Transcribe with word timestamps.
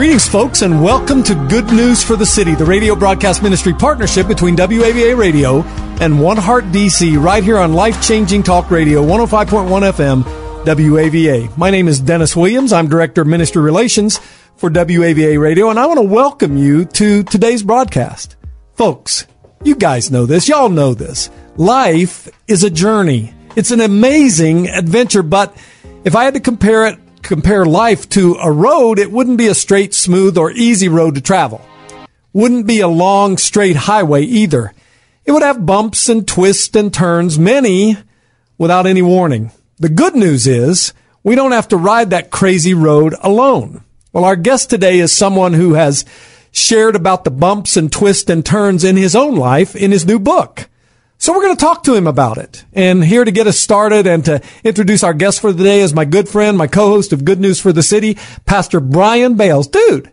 Greetings, 0.00 0.26
folks, 0.26 0.62
and 0.62 0.82
welcome 0.82 1.22
to 1.24 1.34
Good 1.50 1.66
News 1.66 2.02
for 2.02 2.16
the 2.16 2.24
City, 2.24 2.54
the 2.54 2.64
radio 2.64 2.96
broadcast 2.96 3.42
ministry 3.42 3.74
partnership 3.74 4.26
between 4.26 4.56
WAVA 4.56 5.14
Radio 5.14 5.60
and 6.00 6.18
One 6.18 6.38
Heart 6.38 6.64
DC, 6.72 7.22
right 7.22 7.44
here 7.44 7.58
on 7.58 7.74
Life 7.74 8.02
Changing 8.02 8.42
Talk 8.42 8.70
Radio, 8.70 9.04
105.1 9.04 9.68
FM, 9.92 10.22
WAVA. 10.64 11.54
My 11.58 11.68
name 11.68 11.86
is 11.86 12.00
Dennis 12.00 12.34
Williams. 12.34 12.72
I'm 12.72 12.88
Director 12.88 13.20
of 13.20 13.26
Ministry 13.26 13.60
Relations 13.60 14.16
for 14.56 14.70
WAVA 14.70 15.38
Radio, 15.38 15.68
and 15.68 15.78
I 15.78 15.84
want 15.84 15.98
to 15.98 16.06
welcome 16.06 16.56
you 16.56 16.86
to 16.86 17.22
today's 17.22 17.62
broadcast. 17.62 18.36
Folks, 18.72 19.26
you 19.64 19.76
guys 19.76 20.10
know 20.10 20.24
this. 20.24 20.48
Y'all 20.48 20.70
know 20.70 20.94
this. 20.94 21.28
Life 21.58 22.26
is 22.48 22.64
a 22.64 22.70
journey. 22.70 23.34
It's 23.54 23.70
an 23.70 23.82
amazing 23.82 24.66
adventure, 24.66 25.22
but 25.22 25.54
if 26.04 26.16
I 26.16 26.24
had 26.24 26.32
to 26.32 26.40
compare 26.40 26.86
it 26.86 26.98
compare 27.22 27.64
life 27.64 28.08
to 28.10 28.34
a 28.34 28.50
road, 28.50 28.98
it 28.98 29.12
wouldn't 29.12 29.38
be 29.38 29.48
a 29.48 29.54
straight, 29.54 29.94
smooth, 29.94 30.36
or 30.36 30.50
easy 30.50 30.88
road 30.88 31.14
to 31.14 31.20
travel. 31.20 31.64
Wouldn't 32.32 32.66
be 32.66 32.80
a 32.80 32.88
long, 32.88 33.36
straight 33.36 33.76
highway 33.76 34.22
either. 34.22 34.72
It 35.24 35.32
would 35.32 35.42
have 35.42 35.66
bumps 35.66 36.08
and 36.08 36.26
twists 36.26 36.74
and 36.76 36.92
turns, 36.92 37.38
many 37.38 37.96
without 38.58 38.86
any 38.86 39.02
warning. 39.02 39.52
The 39.78 39.88
good 39.88 40.14
news 40.14 40.46
is 40.46 40.92
we 41.22 41.34
don't 41.34 41.52
have 41.52 41.68
to 41.68 41.76
ride 41.76 42.10
that 42.10 42.30
crazy 42.30 42.74
road 42.74 43.14
alone. 43.20 43.84
Well, 44.12 44.24
our 44.24 44.36
guest 44.36 44.70
today 44.70 44.98
is 44.98 45.12
someone 45.12 45.52
who 45.52 45.74
has 45.74 46.04
shared 46.52 46.96
about 46.96 47.24
the 47.24 47.30
bumps 47.30 47.76
and 47.76 47.92
twists 47.92 48.30
and 48.30 48.44
turns 48.44 48.84
in 48.84 48.96
his 48.96 49.14
own 49.14 49.36
life 49.36 49.76
in 49.76 49.90
his 49.92 50.06
new 50.06 50.18
book. 50.18 50.68
So 51.20 51.34
we're 51.34 51.42
going 51.42 51.56
to 51.56 51.62
talk 51.62 51.82
to 51.82 51.94
him 51.94 52.06
about 52.06 52.38
it. 52.38 52.64
And 52.72 53.04
here 53.04 53.26
to 53.26 53.30
get 53.30 53.46
us 53.46 53.58
started 53.58 54.06
and 54.06 54.24
to 54.24 54.40
introduce 54.64 55.04
our 55.04 55.12
guest 55.12 55.42
for 55.42 55.52
the 55.52 55.62
day 55.62 55.80
is 55.80 55.92
my 55.92 56.06
good 56.06 56.30
friend, 56.30 56.56
my 56.56 56.66
co-host 56.66 57.12
of 57.12 57.26
Good 57.26 57.38
News 57.38 57.60
for 57.60 57.74
the 57.74 57.82
City, 57.82 58.16
Pastor 58.46 58.80
Brian 58.80 59.34
Bales. 59.34 59.68
Dude, 59.68 60.10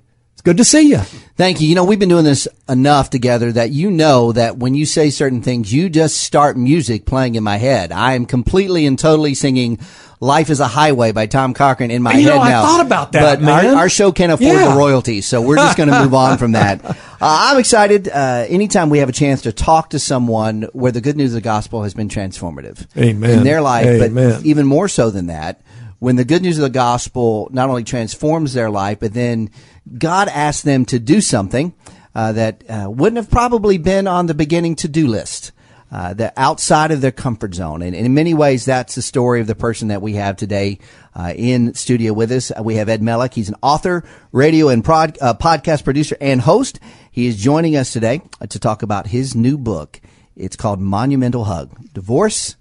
good 0.48 0.56
to 0.58 0.64
see 0.64 0.84
you. 0.90 1.00
Thank 1.36 1.60
you. 1.60 1.68
You 1.68 1.76
know, 1.76 1.84
we've 1.84 2.00
been 2.00 2.08
doing 2.08 2.24
this 2.24 2.48
enough 2.70 3.10
together 3.10 3.52
that 3.52 3.72
you 3.72 3.92
know 3.92 4.32
that 4.32 4.56
when 4.58 4.76
you 4.76 4.86
say 4.86 5.10
certain 5.10 5.42
things, 5.42 5.74
you 5.74 5.90
just 5.90 6.18
start 6.20 6.56
music 6.56 7.06
playing 7.06 7.36
in 7.36 7.44
my 7.44 7.58
head. 7.58 7.92
I 7.92 8.14
am 8.14 8.26
completely 8.26 8.86
and 8.86 8.98
totally 8.98 9.34
singing 9.36 9.78
Life 10.22 10.50
is 10.50 10.62
a 10.62 10.68
Highway 10.68 11.12
by 11.12 11.26
Tom 11.28 11.54
Cochrane 11.54 11.92
in 11.92 12.02
my 12.02 12.14
You 12.14 12.24
head 12.30 12.36
know, 12.36 12.42
I 12.42 12.50
now. 12.50 12.64
thought 12.64 12.86
about 12.86 13.12
that, 13.12 13.40
But 13.40 13.42
man. 13.46 13.66
Our, 13.68 13.82
our 13.82 13.90
show 13.90 14.14
can't 14.14 14.32
afford 14.32 14.54
Yeah. 14.56 14.70
the 14.72 14.76
royalties, 14.78 15.26
so 15.28 15.42
we're 15.42 15.58
just 15.58 15.76
going 15.78 15.90
to 15.90 16.00
move 16.02 16.14
on 16.14 16.38
from 16.38 16.54
that. 16.54 16.82
Uh, 17.20 17.50
I'm 17.50 17.58
excited. 17.58 18.08
Uh, 18.08 18.46
anytime 18.48 18.92
we 18.92 19.00
have 19.00 19.10
a 19.10 19.12
chance 19.12 19.42
to 19.42 19.52
talk 19.52 19.90
to 19.90 19.98
someone 19.98 20.68
where 20.74 20.92
the 20.92 21.02
good 21.02 21.18
news 21.18 21.32
of 21.32 21.42
the 21.42 21.42
gospel 21.42 21.82
has 21.82 21.96
been 21.96 22.10
transformative 22.10 22.86
Amen. 22.96 23.40
in 23.40 23.44
their 23.44 23.60
life, 23.60 23.88
Amen. 23.88 24.14
but 24.14 24.46
even 24.46 24.68
more 24.68 24.88
so 24.88 25.10
than 25.10 25.26
that, 25.26 25.60
when 25.98 26.16
the 26.16 26.24
good 26.24 26.44
news 26.44 26.60
of 26.60 26.62
the 26.62 26.70
gospel 26.70 27.50
not 27.52 27.70
only 27.70 27.84
transforms 27.84 28.54
their 28.54 28.70
life, 28.70 29.00
but 29.00 29.16
then 29.16 29.50
God 29.98 30.28
asked 30.28 30.64
them 30.64 30.86
to 30.86 31.00
do 31.00 31.22
something 31.22 31.74
uh, 32.16 32.32
that 32.34 32.64
uh, 32.70 32.90
wouldn't 32.90 33.18
have 33.18 33.30
probably 33.30 33.78
been 33.78 34.08
on 34.08 34.26
the 34.26 34.34
beginning 34.34 34.76
to 34.78 34.88
do 34.88 35.08
list. 35.08 35.52
Uh, 35.90 36.14
outside 36.36 36.92
of 36.92 37.00
their 37.00 37.14
comfort 37.14 37.56
zone. 37.56 37.82
And, 37.82 37.96
in 37.96 38.14
many 38.14 38.34
ways, 38.34 38.66
that's 38.66 38.96
the 38.96 39.02
story 39.02 39.40
of 39.40 39.48
the 39.48 39.56
person 39.56 39.88
that 39.88 40.02
we 40.02 40.16
have 40.16 40.36
today 40.36 40.80
uh, 41.16 41.32
in 41.34 41.76
studio 41.76 42.12
with 42.12 42.30
us. 42.34 42.52
We 42.62 42.76
have 42.76 42.90
Ed 42.90 43.02
Melick. 43.02 43.34
He's 43.34 43.48
an 43.48 43.56
author, 43.62 44.04
radio 44.34 44.68
and 44.68 44.84
prod, 44.84 45.18
uh, 45.22 45.36
podcast 45.36 45.86
producer, 45.86 46.18
and 46.20 46.42
host. 46.42 46.82
He 47.10 47.26
is 47.26 47.42
joining 47.42 47.78
us 47.78 47.94
today 47.94 48.22
uh, 48.42 48.48
to 48.48 48.60
talk 48.60 48.84
about 48.84 49.08
his 49.08 49.34
new 49.34 49.58
book. 49.58 50.02
It's 50.36 50.58
called 50.58 50.82
Monumental 50.82 51.46
Hug 51.46 51.74
Divorce, 51.94 52.58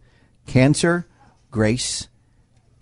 Cancer, 0.47 1.09
Grace, 1.51 2.07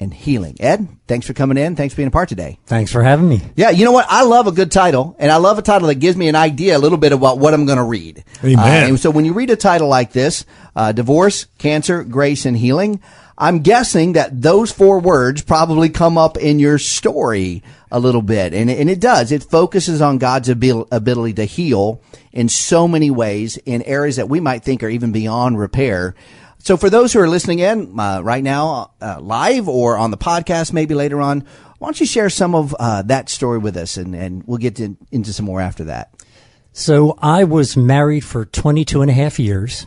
and 0.00 0.12
Healing. 0.12 0.56
Ed, 0.60 0.88
thanks 1.06 1.27
for 1.27 1.32
coming 1.32 1.56
in. 1.56 1.77
Thanks 1.77 1.94
for 1.94 1.99
being 1.99 2.09
a 2.09 2.10
part 2.10 2.28
today. 2.28 2.59
Thanks 2.66 2.93
for 2.93 3.03
having 3.03 3.28
me. 3.28 3.41
Yeah, 3.56 3.71
you 3.71 3.84
know 3.84 3.93
what? 3.93 4.06
I 4.09 4.25
love 4.25 4.47
a 4.47 4.53
good 4.53 4.72
title, 4.72 5.16
and 5.19 5.31
I 5.31 5.37
love 5.37 5.59
a 5.59 5.62
title 5.62 5.88
that 5.88 5.97
gives 5.97 6.16
me 6.16 6.28
an 6.28 6.37
idea 6.37 6.77
a 6.77 6.81
little 6.81 6.99
bit 6.99 7.12
about 7.12 7.38
what 7.38 7.55
I'm 7.55 7.66
going 7.66 7.78
to 7.78 7.84
read. 7.84 8.25
Amen. 8.43 8.59
Uh, 8.59 8.88
and 8.88 9.00
so 9.00 9.10
when 9.10 9.25
you 9.25 9.32
read 9.32 9.50
a 9.50 9.56
title 9.56 9.88
like 9.88 10.12
this, 10.12 10.44
uh, 10.77 10.93
Divorce, 10.93 11.47
Cancer, 11.59 12.05
Grace, 12.05 12.44
and 12.44 12.56
Healing, 12.56 13.00
I'm 13.37 13.60
guessing 13.60 14.12
that 14.12 14.43
those 14.43 14.71
four 14.71 15.00
words 15.00 15.43
probably 15.43 15.88
come 15.88 16.16
up 16.16 16.37
in 16.37 16.59
your 16.59 16.78
story 16.78 17.62
a 17.91 17.99
little 17.99 18.22
bit. 18.22 18.55
And, 18.55 18.71
and 18.71 18.88
it 18.88 19.00
does. 19.00 19.32
It 19.32 19.43
focuses 19.43 20.00
on 20.00 20.19
God's 20.19 20.50
abil- 20.50 20.88
ability 20.93 21.34
to 21.34 21.44
heal 21.44 22.00
in 22.32 22.49
so 22.49 22.87
many 22.87 23.11
ways 23.11 23.56
in 23.59 23.82
areas 23.82 24.16
that 24.16 24.28
we 24.28 24.41
might 24.41 24.62
think 24.62 24.82
are 24.82 24.88
even 24.88 25.12
beyond 25.12 25.59
repair. 25.59 26.15
So 26.64 26.78
for 26.78 26.88
those 26.88 27.12
who 27.12 27.20
are 27.20 27.28
listening 27.28 27.58
in 27.58 28.00
uh, 28.00 28.22
right 28.22 28.42
now, 28.42 28.92
uh, 28.98 29.20
live 29.20 29.69
or 29.69 29.98
on 29.98 30.10
the 30.10 30.16
podcast, 30.16 30.72
maybe 30.72 30.94
later 30.94 31.20
on, 31.20 31.44
why 31.76 31.88
don't 31.88 32.00
you 32.00 32.06
share 32.06 32.30
some 32.30 32.54
of 32.54 32.75
uh, 32.78 33.02
that 33.02 33.28
story 33.28 33.58
with 33.58 33.76
us, 33.76 33.98
and, 33.98 34.14
and 34.14 34.42
we'll 34.47 34.56
get 34.56 34.76
to, 34.76 34.97
into 35.12 35.34
some 35.34 35.44
more 35.44 35.60
after 35.60 35.84
that. 35.84 36.14
So 36.72 37.19
I 37.20 37.44
was 37.44 37.76
married 37.76 38.25
for 38.25 38.47
22 38.47 39.02
and 39.02 39.10
a 39.10 39.14
half 39.14 39.38
years 39.38 39.86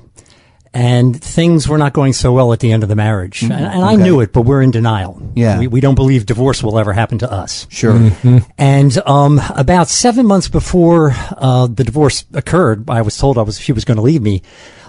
and 0.72 1.20
things 1.20 1.68
were 1.68 1.80
not 1.80 1.94
going 1.94 2.14
so 2.14 2.32
well 2.32 2.54
at 2.54 2.60
the 2.60 2.72
end 2.72 2.84
of 2.84 2.90
the 2.90 2.96
marriage. 2.96 3.42
And, 3.42 3.52
and 3.52 3.84
I 3.84 3.96
knew 3.96 4.20
it, 4.20 4.32
but 4.32 4.42
we're 4.42 4.62
in 4.62 4.70
denial. 4.70 5.20
Yeah. 5.34 5.58
We, 5.58 5.68
we 5.68 5.82
don't 5.82 5.96
believe 5.96 6.28
divorce 6.28 6.62
will 6.62 6.78
ever 6.78 6.94
happen 6.94 7.18
to 7.20 7.32
us. 7.32 7.66
Sure. 7.70 8.12
And 8.60 8.96
um, 9.08 9.42
about 9.56 9.88
seven 9.88 10.28
months 10.28 10.50
before 10.50 11.14
uh, 11.36 11.66
the 11.66 11.84
divorce 11.84 12.26
occurred, 12.32 12.88
I 12.92 13.02
was 13.02 13.18
told 13.18 13.40
I 13.40 13.42
was 13.42 13.60
she 13.60 13.72
was 13.72 13.86
going 13.86 13.96
to 13.96 14.04
leave 14.04 14.22
me. 14.22 14.44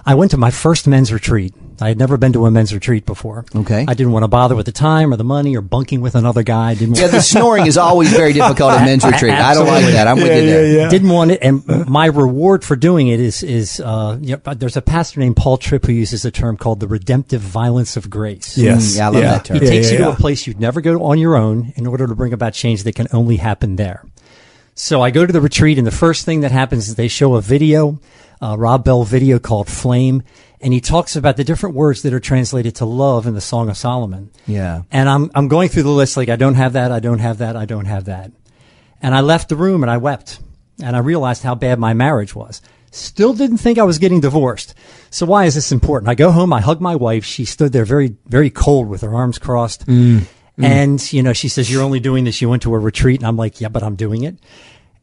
I 0.05 0.13
went 0.13 0.29
to 0.31 0.37
my 0.37 0.51
first 0.51 0.87
men's 0.87 1.11
retreat. 1.11 1.55
I 1.81 1.87
had 1.87 1.97
never 1.97 2.17
been 2.17 2.33
to 2.33 2.45
a 2.45 2.51
men's 2.51 2.73
retreat 2.73 3.05
before. 3.05 3.45
Okay. 3.55 3.85
I 3.87 3.93
didn't 3.93 4.11
want 4.11 4.23
to 4.23 4.27
bother 4.27 4.55
with 4.55 4.65
the 4.65 4.71
time 4.71 5.13
or 5.13 5.17
the 5.17 5.23
money 5.23 5.55
or 5.55 5.61
bunking 5.61 6.01
with 6.01 6.15
another 6.15 6.43
guy. 6.43 6.71
I 6.71 6.73
didn't 6.75 6.95
Yeah, 6.95 7.03
want 7.03 7.11
the 7.13 7.21
snoring 7.35 7.67
is 7.67 7.77
always 7.77 8.11
very 8.11 8.33
difficult 8.33 8.71
at 8.73 8.85
men's 8.85 9.05
retreat. 9.11 9.33
I 9.33 9.53
don't 9.53 9.67
like 9.67 9.85
that. 9.85 10.07
I'm 10.07 10.17
with 10.17 10.25
you 10.25 10.45
there. 10.49 10.65
yeah, 10.65 10.77
yeah. 10.83 10.89
didn't 10.89 11.09
want 11.09 11.31
it, 11.31 11.39
and 11.41 11.65
my 11.87 12.07
reward 12.07 12.63
for 12.65 12.75
doing 12.75 13.07
it 13.07 13.19
is 13.19 13.43
is 13.43 13.79
uh, 13.79 14.17
you 14.21 14.39
know, 14.45 14.53
there's 14.53 14.77
a 14.77 14.81
pastor 14.81 15.19
named 15.19 15.37
Paul 15.37 15.57
Tripp 15.57 15.85
who 15.85 15.93
uses 15.93 16.25
a 16.25 16.31
term 16.31 16.57
called 16.57 16.79
the 16.79 16.87
redemptive 16.87 17.41
violence 17.41 17.95
of 17.97 18.09
grace. 18.09 18.57
Yes. 18.57 18.93
Mm, 18.93 18.97
yeah, 18.97 19.05
I 19.05 19.09
love 19.11 19.21
that 19.23 19.45
term. 19.45 19.57
It 19.57 19.67
takes 19.67 19.87
yeah, 19.91 19.99
you 19.99 20.03
to 20.05 20.09
a 20.11 20.15
place 20.15 20.45
you'd 20.47 20.59
never 20.59 20.81
go 20.81 21.03
on 21.05 21.17
your 21.17 21.35
own 21.35 21.73
in 21.75 21.87
order 21.87 22.07
to 22.07 22.15
bring 22.15 22.33
about 22.33 22.53
change 22.53 22.83
that 22.83 22.95
can 22.95 23.07
only 23.13 23.37
happen 23.37 23.75
there. 23.77 24.03
So 24.75 25.01
I 25.01 25.11
go 25.11 25.25
to 25.25 25.33
the 25.33 25.41
retreat, 25.41 25.77
and 25.77 25.85
the 25.85 25.91
first 25.91 26.25
thing 26.25 26.41
that 26.41 26.51
happens 26.51 26.87
is 26.87 26.95
they 26.95 27.09
show 27.09 27.35
a 27.35 27.41
video, 27.41 27.99
uh, 28.41 28.55
Rob 28.57 28.85
Bell 28.85 29.03
video 29.03 29.37
called 29.37 29.67
Flame, 29.67 30.23
and 30.61 30.73
he 30.73 30.81
talks 30.81 31.15
about 31.15 31.37
the 31.37 31.43
different 31.43 31.75
words 31.75 32.01
that 32.01 32.13
are 32.13 32.19
translated 32.19 32.75
to 32.75 32.85
love 32.85 33.25
in 33.25 33.33
the 33.33 33.41
Song 33.41 33.69
of 33.69 33.77
Solomon. 33.77 34.31
Yeah. 34.45 34.83
And 34.91 35.07
I'm 35.07 35.31
I'm 35.35 35.47
going 35.47 35.69
through 35.69 35.83
the 35.83 35.89
list 35.89 36.17
like 36.17 36.29
I 36.29 36.35
don't 36.35 36.55
have 36.55 36.73
that, 36.73 36.91
I 36.91 36.99
don't 36.99 37.19
have 37.19 37.37
that, 37.39 37.55
I 37.55 37.65
don't 37.65 37.85
have 37.85 38.05
that. 38.05 38.31
And 39.01 39.15
I 39.15 39.21
left 39.21 39.49
the 39.49 39.55
room 39.55 39.83
and 39.83 39.91
I 39.91 39.97
wept. 39.97 40.39
And 40.81 40.95
I 40.95 40.99
realized 40.99 41.43
how 41.43 41.55
bad 41.55 41.77
my 41.77 41.93
marriage 41.93 42.33
was. 42.33 42.61
Still 42.91 43.33
didn't 43.33 43.57
think 43.57 43.77
I 43.77 43.83
was 43.83 43.99
getting 43.99 44.21
divorced. 44.21 44.73
So 45.09 45.25
why 45.25 45.45
is 45.45 45.55
this 45.55 45.71
important? 45.71 46.09
I 46.09 46.15
go 46.15 46.31
home, 46.31 46.53
I 46.53 46.61
hug 46.61 46.81
my 46.81 46.95
wife. 46.95 47.25
She 47.25 47.45
stood 47.45 47.71
there 47.71 47.85
very, 47.85 48.15
very 48.25 48.49
cold 48.49 48.87
with 48.87 49.01
her 49.01 49.13
arms 49.13 49.37
crossed. 49.37 49.85
Mm. 49.87 50.21
Mm. 50.57 50.63
And, 50.63 51.13
you 51.13 51.21
know, 51.21 51.33
she 51.33 51.49
says, 51.49 51.71
you're 51.71 51.83
only 51.83 51.99
doing 51.99 52.23
this. 52.23 52.41
You 52.41 52.49
went 52.49 52.63
to 52.63 52.73
a 52.73 52.79
retreat. 52.79 53.19
And 53.19 53.27
I'm 53.27 53.37
like, 53.37 53.61
yeah, 53.61 53.69
but 53.69 53.83
I'm 53.83 53.95
doing 53.95 54.23
it. 54.23 54.37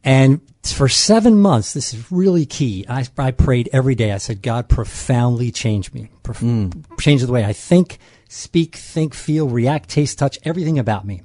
And 0.07 0.41
for 0.63 0.89
seven 0.89 1.37
months, 1.37 1.75
this 1.75 1.93
is 1.93 2.13
really 2.13 2.47
key. 2.47 2.87
I, 2.89 3.07
I 3.19 3.33
prayed 3.33 3.69
every 3.73 3.97
day. 3.97 4.13
I 4.13 4.19
said, 4.19 4.41
God, 4.41 4.69
profoundly 4.69 5.51
change 5.51 5.93
me. 5.93 6.11
Prof- 6.23 6.39
mm. 6.39 6.99
Change 7.01 7.23
the 7.23 7.33
way 7.33 7.45
I 7.45 7.53
think, 7.53 7.99
speak, 8.29 8.77
think, 8.77 9.15
feel, 9.15 9.49
react, 9.49 9.91
taste, 9.91 10.19
touch, 10.21 10.39
everything 10.45 10.79
about 10.79 11.05
me. 11.05 11.23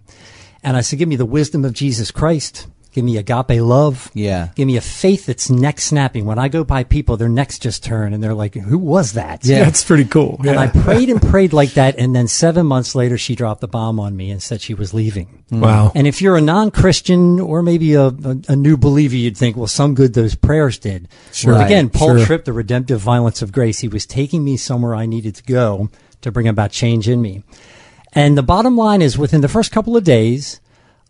And 0.63 0.75
I 0.75 0.81
said, 0.81 0.97
give 0.97 1.07
me 1.07 1.15
the 1.15 1.25
wisdom 1.25 1.63
of 1.63 1.73
Jesus 1.73 2.09
Christ. 2.09 2.67
Give 2.91 3.05
me 3.05 3.15
agape 3.15 3.61
love. 3.61 4.11
Yeah. 4.13 4.49
Give 4.55 4.67
me 4.67 4.75
a 4.75 4.81
faith 4.81 5.25
that's 5.25 5.49
neck 5.49 5.79
snapping. 5.79 6.25
When 6.25 6.37
I 6.37 6.49
go 6.49 6.65
by 6.65 6.83
people, 6.83 7.15
their 7.15 7.29
necks 7.29 7.57
just 7.57 7.83
turn 7.83 8.13
and 8.13 8.21
they're 8.21 8.33
like, 8.33 8.55
who 8.55 8.77
was 8.77 9.13
that? 9.13 9.45
Yeah, 9.45 9.63
that's 9.63 9.83
pretty 9.83 10.03
cool. 10.05 10.41
And 10.45 10.59
I 10.59 10.67
prayed 10.67 11.09
and 11.09 11.21
prayed 11.29 11.53
like 11.53 11.71
that. 11.71 11.97
And 11.97 12.13
then 12.13 12.27
seven 12.27 12.65
months 12.65 12.93
later, 12.93 13.17
she 13.17 13.33
dropped 13.33 13.61
the 13.61 13.67
bomb 13.69 13.97
on 13.97 14.17
me 14.17 14.29
and 14.29 14.43
said 14.43 14.59
she 14.59 14.73
was 14.73 14.93
leaving. 14.93 15.43
Mm. 15.51 15.61
Wow. 15.61 15.91
And 15.95 16.05
if 16.05 16.21
you're 16.21 16.35
a 16.35 16.41
non-Christian 16.41 17.39
or 17.39 17.63
maybe 17.63 17.93
a, 17.93 18.07
a, 18.07 18.37
a 18.49 18.55
new 18.57 18.75
believer, 18.75 19.15
you'd 19.15 19.37
think, 19.37 19.55
well, 19.55 19.67
some 19.67 19.95
good 19.95 20.13
those 20.13 20.35
prayers 20.35 20.77
did. 20.77 21.07
Sure. 21.31 21.53
Well, 21.53 21.65
again, 21.65 21.89
Paul 21.89 22.17
Sure. 22.17 22.25
Tripp, 22.25 22.43
the 22.43 22.53
redemptive 22.53 22.99
violence 22.99 23.41
of 23.41 23.53
grace, 23.53 23.79
he 23.79 23.87
was 23.87 24.05
taking 24.05 24.43
me 24.43 24.57
somewhere 24.57 24.95
I 24.95 25.05
needed 25.05 25.35
to 25.35 25.43
go 25.43 25.89
to 26.21 26.31
bring 26.31 26.47
about 26.47 26.71
change 26.71 27.07
in 27.07 27.21
me. 27.21 27.43
And 28.13 28.37
the 28.37 28.43
bottom 28.43 28.75
line 28.75 29.01
is 29.01 29.17
within 29.17 29.39
the 29.39 29.47
first 29.47 29.71
couple 29.71 29.95
of 29.95 30.03
days, 30.03 30.59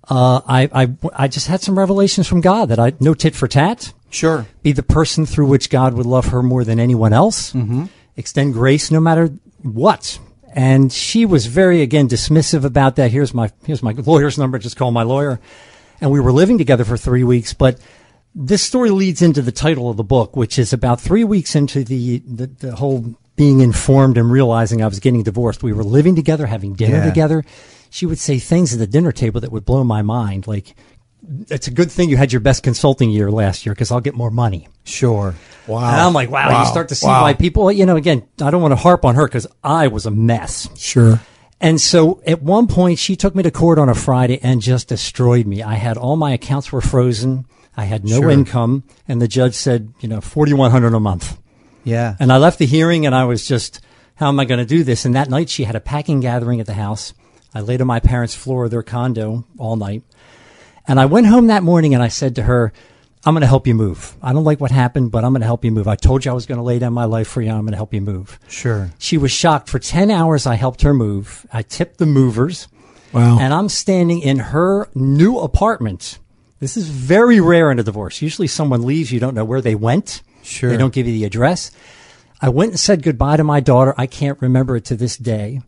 uh, 0.09 0.41
I, 0.47 0.69
I, 0.73 0.89
I 1.13 1.27
just 1.27 1.47
had 1.47 1.61
some 1.61 1.77
revelations 1.77 2.27
from 2.27 2.41
God 2.41 2.69
that 2.69 2.79
I, 2.79 2.93
no 2.99 3.13
tit 3.13 3.35
for 3.35 3.47
tat, 3.47 3.93
Sure. 4.09 4.45
be 4.63 4.71
the 4.71 4.83
person 4.83 5.25
through 5.25 5.47
which 5.47 5.69
God 5.69 5.93
would 5.93 6.05
love 6.05 6.27
her 6.27 6.43
more 6.43 6.63
than 6.63 6.79
anyone 6.79 7.13
else, 7.13 7.53
mm-hmm. 7.53 7.85
extend 8.17 8.53
grace 8.53 8.91
no 8.91 8.99
matter 8.99 9.29
what. 9.61 10.19
And 10.53 10.91
she 10.91 11.25
was 11.25 11.45
very, 11.45 11.81
again, 11.81 12.09
dismissive 12.09 12.65
about 12.65 12.97
that. 12.97 13.11
Here's 13.11 13.33
my, 13.33 13.51
here's 13.65 13.81
my 13.81 13.93
lawyer's 13.93 14.37
number. 14.37 14.59
Just 14.59 14.75
call 14.75 14.91
my 14.91 15.03
lawyer. 15.03 15.39
And 16.01 16.11
we 16.11 16.19
were 16.19 16.33
living 16.33 16.57
together 16.57 16.83
for 16.83 16.97
three 16.97 17.23
weeks, 17.23 17.53
but 17.53 17.79
this 18.35 18.61
story 18.63 18.89
leads 18.89 19.21
into 19.21 19.41
the 19.41 19.51
title 19.51 19.89
of 19.89 19.97
the 19.97 20.03
book, 20.03 20.35
which 20.35 20.57
is 20.59 20.73
about 20.73 20.99
three 20.99 21.23
weeks 21.23 21.55
into 21.55 21.83
the, 21.83 22.19
the, 22.19 22.47
the 22.47 22.75
whole 22.75 23.15
being 23.35 23.61
informed 23.61 24.17
and 24.17 24.29
realizing 24.31 24.81
I 24.81 24.87
was 24.87 24.99
getting 24.99 25.23
divorced. 25.23 25.63
We 25.63 25.73
were 25.73 25.83
living 25.83 26.15
together, 26.15 26.47
having 26.47 26.73
dinner 26.73 26.97
Yeah. 26.97 27.05
together. 27.05 27.45
She 27.91 28.05
would 28.07 28.17
say 28.17 28.39
things 28.39 28.73
at 28.73 28.79
the 28.79 28.87
dinner 28.87 29.11
table 29.11 29.39
that 29.41 29.51
would 29.51 29.65
blow 29.65 29.83
my 29.83 30.01
mind. 30.01 30.47
Like, 30.47 30.73
it's 31.49 31.67
a 31.67 31.71
good 31.71 31.91
thing 31.91 32.09
you 32.09 32.17
had 32.17 32.31
your 32.31 32.39
best 32.39 32.63
consulting 32.63 33.11
year 33.11 33.29
last 33.29 33.65
year 33.65 33.75
because 33.75 33.91
I'll 33.91 34.01
get 34.01 34.15
more 34.15 34.31
money. 34.31 34.67
Sure. 34.85 35.35
Wow. 35.67 35.87
And 35.91 36.01
I'm 36.01 36.13
like, 36.13 36.31
wow, 36.31 36.61
you 36.61 36.65
start 36.67 36.89
to 36.89 36.95
see 36.95 37.05
Wow. 37.05 37.21
why 37.23 37.33
people, 37.35 37.71
you 37.71 37.85
know, 37.85 37.95
again, 37.97 38.23
I 38.41 38.49
don't 38.49 38.61
want 38.61 38.71
to 38.71 38.77
harp 38.77 39.05
on 39.05 39.13
her 39.15 39.27
because 39.27 39.45
I 39.63 39.87
was 39.87 40.05
a 40.07 40.11
mess. 40.11 40.67
Sure. 40.75 41.19
And 41.59 41.79
so 41.79 42.23
at 42.25 42.41
one 42.41 42.65
point, 42.65 42.97
she 42.97 43.15
took 43.15 43.35
me 43.35 43.43
to 43.43 43.51
court 43.51 43.77
on 43.77 43.87
a 43.87 43.93
Friday 43.93 44.39
and 44.41 44.61
just 44.61 44.87
destroyed 44.87 45.45
me. 45.45 45.61
I 45.61 45.75
had 45.75 45.97
all 45.97 46.15
my 46.15 46.31
accounts 46.31 46.71
were 46.71 46.81
frozen. 46.81 47.45
I 47.77 47.83
had 47.85 48.03
no 48.03 48.21
Sure. 48.21 48.29
income. 48.31 48.83
And 49.07 49.21
the 49.21 49.27
judge 49.27 49.53
said, 49.53 49.93
you 49.99 50.09
know, 50.09 50.21
4100 50.21 50.93
a 50.95 50.99
month. 50.99 51.37
Yeah. 51.83 52.15
And 52.19 52.31
I 52.33 52.37
left 52.37 52.57
the 52.57 52.65
hearing 52.65 53.05
and 53.05 53.13
I 53.13 53.25
was 53.25 53.45
just, 53.47 53.79
how 54.15 54.27
am 54.29 54.39
I 54.39 54.45
going 54.45 54.59
to 54.59 54.65
do 54.65 54.83
this? 54.83 55.05
And 55.05 55.13
that 55.15 55.29
night 55.29 55.49
she 55.49 55.65
had 55.65 55.75
a 55.75 55.79
packing 55.79 56.19
gathering 56.19 56.59
at 56.59 56.65
the 56.65 56.73
house. 56.73 57.13
I 57.53 57.61
laid 57.61 57.81
on 57.81 57.87
my 57.87 57.99
parents' 57.99 58.35
floor 58.35 58.65
of 58.65 58.71
their 58.71 58.83
condo 58.83 59.45
all 59.57 59.75
night. 59.75 60.03
And 60.87 60.99
I 60.99 61.05
went 61.05 61.27
home 61.27 61.47
that 61.47 61.63
morning 61.63 61.93
and 61.93 62.01
I 62.01 62.07
said 62.07 62.35
to 62.35 62.43
her, 62.43 62.73
I'm 63.23 63.35
going 63.35 63.41
to 63.41 63.47
help 63.47 63.67
you 63.67 63.75
move. 63.75 64.15
I 64.21 64.33
don't 64.33 64.43
like 64.43 64.59
what 64.59 64.71
happened, 64.71 65.11
but 65.11 65.23
I'm 65.23 65.31
going 65.31 65.41
to 65.41 65.45
help 65.45 65.63
you 65.63 65.71
move. 65.71 65.87
I 65.87 65.95
told 65.95 66.25
you 66.25 66.31
I 66.31 66.33
was 66.33 66.47
going 66.47 66.57
to 66.57 66.63
lay 66.63 66.79
down 66.79 66.93
my 66.93 67.05
life 67.05 67.27
for 67.27 67.41
you. 67.41 67.51
I'm 67.51 67.61
going 67.61 67.71
to 67.71 67.77
help 67.77 67.93
you 67.93 68.01
move. 68.01 68.39
Sure. 68.47 68.89
She 68.97 69.17
was 69.17 69.31
shocked. 69.31 69.69
For 69.69 69.77
10 69.77 70.09
hours, 70.09 70.47
I 70.47 70.55
helped 70.55 70.81
her 70.81 70.93
move. 70.93 71.45
I 71.53 71.61
tipped 71.61 71.97
the 71.97 72.07
movers. 72.07 72.67
Wow. 73.13 73.37
And 73.39 73.53
I'm 73.53 73.69
standing 73.69 74.21
in 74.21 74.39
her 74.39 74.89
new 74.95 75.37
apartment. 75.37 76.17
This 76.59 76.77
is 76.77 76.89
very 76.89 77.39
rare 77.39 77.69
in 77.69 77.77
a 77.77 77.83
divorce. 77.83 78.21
Usually 78.21 78.47
someone 78.47 78.83
leaves, 78.83 79.11
you 79.11 79.19
don't 79.19 79.35
know 79.35 79.45
where 79.45 79.61
they 79.61 79.75
went. 79.75 80.23
Sure. 80.41 80.69
They 80.69 80.77
don't 80.77 80.93
give 80.93 81.05
you 81.05 81.13
the 81.13 81.25
address. 81.25 81.71
I 82.41 82.49
went 82.49 82.71
and 82.71 82.79
said 82.79 83.03
goodbye 83.03 83.37
to 83.37 83.43
my 83.43 83.59
daughter. 83.59 83.93
I 83.97 84.07
can't 84.07 84.41
remember 84.41 84.75
it 84.77 84.85
to 84.85 84.95
this 84.95 85.15
day. 85.15 85.61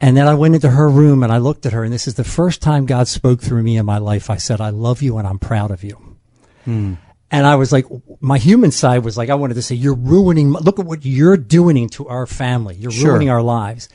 And 0.00 0.16
then 0.16 0.26
I 0.28 0.34
went 0.34 0.54
into 0.54 0.70
her 0.70 0.88
room 0.88 1.22
and 1.22 1.32
I 1.32 1.38
looked 1.38 1.64
at 1.66 1.72
her, 1.72 1.84
and 1.84 1.92
this 1.92 2.06
is 2.06 2.14
the 2.14 2.24
first 2.24 2.60
time 2.60 2.84
God 2.84 3.08
spoke 3.08 3.40
through 3.40 3.62
me 3.62 3.76
in 3.76 3.86
my 3.86 3.98
life. 3.98 4.28
I 4.28 4.36
said, 4.36 4.60
I 4.60 4.70
love 4.70 5.00
you 5.02 5.18
and 5.18 5.26
I'm 5.26 5.38
proud 5.38 5.70
of 5.70 5.82
you. 5.84 6.16
Hmm. 6.64 6.94
And 7.30 7.46
I 7.46 7.56
was 7.56 7.72
like, 7.72 7.86
my 8.20 8.38
human 8.38 8.70
side 8.70 9.04
was 9.04 9.16
like, 9.16 9.28
I 9.30 9.34
wanted 9.34 9.54
to 9.54 9.62
say, 9.62 9.74
you're 9.74 9.94
ruining, 9.94 10.50
my- 10.50 10.60
look 10.60 10.78
at 10.78 10.84
what 10.86 11.04
you're 11.04 11.36
doing 11.36 11.88
to 11.90 12.06
our 12.08 12.26
family. 12.26 12.76
You're 12.76 12.92
Sure. 12.92 13.10
ruining 13.12 13.30
our 13.30 13.42
lives. 13.42 13.88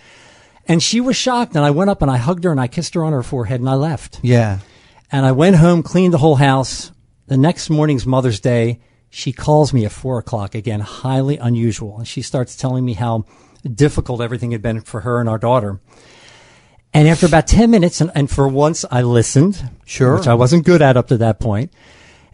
And 0.67 0.81
she 0.83 0.99
was 0.99 1.15
shocked. 1.15 1.55
And 1.55 1.63
I 1.63 1.71
went 1.71 1.89
up 1.89 2.01
and 2.01 2.11
I 2.11 2.17
hugged 2.17 2.43
her 2.43 2.51
and 2.51 2.59
I 2.59 2.67
kissed 2.67 2.93
her 2.95 3.03
on 3.03 3.13
her 3.13 3.23
forehead 3.23 3.59
and 3.59 3.69
I 3.69 3.75
left. 3.75 4.19
Yeah. 4.23 4.59
And 5.11 5.25
I 5.25 5.31
went 5.31 5.55
home, 5.57 5.83
cleaned 5.83 6.13
the 6.13 6.17
whole 6.19 6.35
house. 6.35 6.91
The 7.27 7.37
next 7.37 7.69
morning's 7.69 8.05
Mother's 8.05 8.39
Day. 8.39 8.79
She 9.09 9.31
calls 9.31 9.73
me 9.73 9.85
at 9.85 9.91
four 9.91 10.19
o'clock 10.19 10.53
again, 10.53 10.81
highly 10.81 11.37
unusual. 11.37 11.97
And 11.97 12.07
she 12.07 12.21
starts 12.21 12.55
telling 12.55 12.83
me 12.85 12.93
how 12.93 13.25
difficult 13.63 14.21
everything 14.21 14.51
had 14.51 14.61
been 14.61 14.81
for 14.81 15.01
her 15.01 15.19
and 15.19 15.29
our 15.29 15.37
daughter. 15.37 15.79
And 16.93 17.07
after 17.07 17.25
about 17.25 17.47
10 17.47 17.69
minutes, 17.69 18.01
and, 18.01 18.11
and 18.15 18.29
for 18.29 18.47
once 18.47 18.83
I 18.89 19.01
listened. 19.01 19.69
Sure. 19.85 20.17
Which 20.17 20.27
I 20.27 20.33
wasn't 20.33 20.65
good 20.65 20.81
at 20.81 20.97
up 20.97 21.07
to 21.09 21.17
that 21.17 21.39
point. 21.39 21.71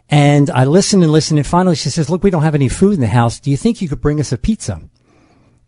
And 0.09 0.49
I 0.49 0.65
listened 0.65 1.03
and 1.03 1.11
listened. 1.11 1.39
And 1.39 1.47
finally 1.47 1.75
she 1.75 1.89
says, 1.89 2.09
look, 2.09 2.23
we 2.23 2.29
don't 2.29 2.43
have 2.43 2.55
any 2.55 2.69
food 2.69 2.93
in 2.93 3.01
the 3.01 3.07
house. 3.07 3.39
Do 3.39 3.51
you 3.51 3.57
think 3.57 3.81
you 3.81 3.89
could 3.89 4.01
bring 4.01 4.19
us 4.19 4.31
a 4.31 4.37
pizza? 4.37 4.81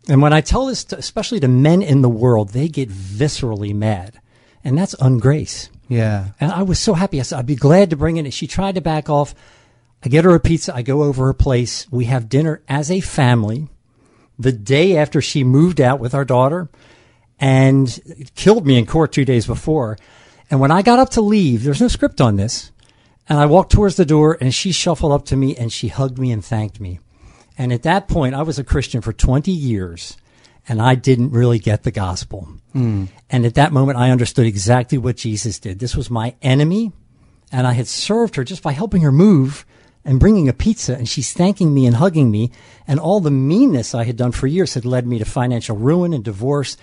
And 0.08 0.22
when 0.22 0.32
I 0.32 0.40
tell 0.40 0.66
this, 0.66 0.84
to, 0.84 0.98
especially 0.98 1.40
to 1.40 1.48
men 1.48 1.82
in 1.82 2.00
the 2.00 2.08
world, 2.08 2.50
they 2.50 2.68
get 2.68 2.88
viscerally 2.88 3.74
mad. 3.74 4.20
And 4.64 4.78
that's 4.78 4.94
ungrace. 4.96 5.68
Yeah. 5.88 6.30
And 6.40 6.50
I 6.50 6.62
was 6.62 6.78
so 6.78 6.94
happy. 6.94 7.20
I 7.20 7.22
said, 7.22 7.38
I'd 7.38 7.46
be 7.46 7.56
glad 7.56 7.90
to 7.90 7.96
bring 7.96 8.16
it. 8.16 8.32
She 8.32 8.46
tried 8.46 8.76
to 8.76 8.80
back 8.80 9.10
off. 9.10 9.34
I 10.02 10.08
get 10.08 10.24
her 10.24 10.34
a 10.34 10.40
pizza. 10.40 10.74
I 10.74 10.82
go 10.82 11.02
over 11.02 11.26
her 11.26 11.34
place. 11.34 11.90
We 11.90 12.06
have 12.06 12.28
dinner 12.28 12.62
as 12.68 12.90
a 12.90 13.00
family 13.00 13.68
the 14.38 14.52
day 14.52 14.96
after 14.96 15.20
she 15.20 15.44
moved 15.44 15.80
out 15.80 16.00
with 16.00 16.14
our 16.14 16.24
daughter 16.24 16.68
and 17.40 18.28
killed 18.34 18.66
me 18.66 18.78
in 18.78 18.86
court 18.86 19.12
two 19.12 19.24
days 19.24 19.46
before. 19.46 19.98
And 20.50 20.60
when 20.60 20.70
I 20.70 20.82
got 20.82 20.98
up 20.98 21.10
to 21.10 21.20
leave, 21.20 21.62
there's 21.62 21.80
no 21.80 21.88
script 21.88 22.20
on 22.20 22.36
this. 22.36 22.72
And 23.28 23.38
I 23.38 23.46
walked 23.46 23.72
towards 23.72 23.96
the 23.96 24.06
door 24.06 24.38
and 24.40 24.54
she 24.54 24.72
shuffled 24.72 25.12
up 25.12 25.26
to 25.26 25.36
me 25.36 25.54
and 25.56 25.72
she 25.72 25.88
hugged 25.88 26.18
me 26.18 26.32
and 26.32 26.44
thanked 26.44 26.80
me. 26.80 27.00
And 27.58 27.72
at 27.72 27.82
that 27.82 28.08
point, 28.08 28.34
I 28.34 28.42
was 28.42 28.58
a 28.58 28.64
Christian 28.64 29.00
for 29.00 29.12
20 29.12 29.50
years 29.50 30.16
and 30.68 30.80
I 30.80 30.94
didn't 30.94 31.32
really 31.32 31.58
get 31.58 31.82
the 31.82 31.90
gospel. 31.90 32.48
Hmm. 32.72 33.06
And 33.28 33.44
at 33.44 33.54
that 33.54 33.72
moment, 33.72 33.98
I 33.98 34.10
understood 34.10 34.46
exactly 34.46 34.96
what 34.96 35.16
Jesus 35.16 35.58
did. 35.58 35.78
This 35.78 35.96
was 35.96 36.10
my 36.10 36.36
enemy 36.40 36.92
and 37.52 37.66
I 37.66 37.72
had 37.72 37.86
served 37.86 38.36
her 38.36 38.44
just 38.44 38.62
by 38.62 38.72
helping 38.72 39.02
her 39.02 39.12
move 39.12 39.66
and 40.08 40.18
bringing 40.18 40.48
a 40.48 40.54
pizza 40.54 40.94
and 40.94 41.06
she's 41.06 41.34
thanking 41.34 41.74
me 41.74 41.84
and 41.84 41.96
hugging 41.96 42.30
me 42.30 42.50
and 42.86 42.98
all 42.98 43.20
the 43.20 43.30
meanness 43.30 43.94
I 43.94 44.04
had 44.04 44.16
done 44.16 44.32
for 44.32 44.46
years 44.46 44.72
had 44.72 44.86
led 44.86 45.06
me 45.06 45.18
to 45.18 45.26
financial 45.26 45.76
ruin 45.76 46.14
and 46.14 46.24
divorce. 46.24 46.78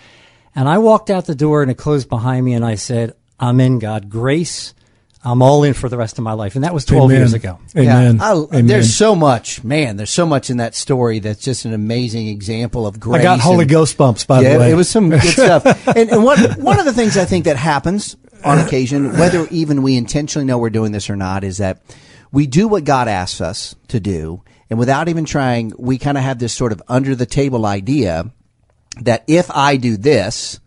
And 0.56 0.69
I 0.69 0.77
walked 0.77 1.10
out 1.10 1.25
the 1.25 1.33
door 1.33 1.63
and 1.63 1.72
it 1.72 1.74
closed 1.75 2.07
behind 2.07 2.45
me 2.45 2.54
and 2.54 2.63
I 2.63 2.75
said, 2.75 3.16
I'm 3.39 3.60
in 3.60 3.80
God. 3.80 4.12
Grace. 4.12 4.75
I'm 5.24 5.42
all 5.42 5.63
in 5.63 5.74
for 5.74 5.89
the 5.89 5.98
rest 5.98 6.19
of 6.19 6.24
my 6.24 6.33
life. 6.33 6.54
And 6.54 6.63
that 6.63 6.72
was 6.72 6.86
12 6.86 7.06
Amen. 7.06 7.18
years 7.19 7.33
ago. 7.33 7.57
Amen. 7.75 8.18
Yeah, 8.18 8.24
I, 8.24 8.33
Amen. 8.33 8.68
There's 8.68 8.95
so 8.95 9.16
much, 9.16 9.63
man. 9.63 9.98
There's 9.98 10.12
so 10.12 10.27
much 10.27 10.51
in 10.51 10.57
that 10.57 10.75
story 10.75 11.18
that's 11.18 11.42
just 11.42 11.66
an 11.66 11.74
amazing 11.74 12.27
example 12.27 12.86
of 12.86 13.00
grace. 13.00 13.22
I 13.22 13.24
got 13.24 13.39
Holy 13.39 13.63
and- 13.63 13.72
Ghost 13.72 13.98
bumps, 13.98 14.24
by 14.24 14.42
yeah, 14.42 14.54
the 14.54 14.60
way. 14.60 14.72
it 14.72 14.75
was 14.75 14.88
some 14.88 15.10
good 15.10 15.24
stuff. 15.24 15.66
And, 15.95 16.12
and 16.12 16.24
one 16.24 16.38
one 16.62 16.77
of 16.77 16.86
the 16.86 16.94
things 16.94 17.18
I 17.18 17.25
think 17.25 17.45
that 17.45 17.57
happens 17.57 18.16
on 18.44 18.60
occasion, 18.60 19.18
whether 19.18 19.48
even 19.48 19.81
we 19.81 19.98
intentionally 19.98 20.45
know 20.45 20.60
we're 20.60 20.69
doing 20.69 20.92
this 20.92 21.10
or 21.10 21.16
not, 21.16 21.44
is 21.44 21.57
that 21.57 21.81
we 22.36 22.48
do 22.48 22.68
what 22.68 22.84
God 22.84 23.08
asks 23.08 23.40
us 23.40 23.76
to 23.88 24.00
do, 24.02 24.44
and 24.70 24.78
without 24.78 25.08
even 25.08 25.24
trying, 25.24 25.72
we 25.80 25.98
kind 25.98 26.18
of 26.18 26.24
have 26.24 26.38
this 26.38 26.54
sort 26.54 26.74
of 26.74 26.82
under 26.90 27.16
the 27.16 27.26
table 27.26 27.66
idea 27.66 28.30
that 29.02 29.24
if 29.28 29.50
I 29.50 29.78
do 29.78 29.96
this, 29.96 30.60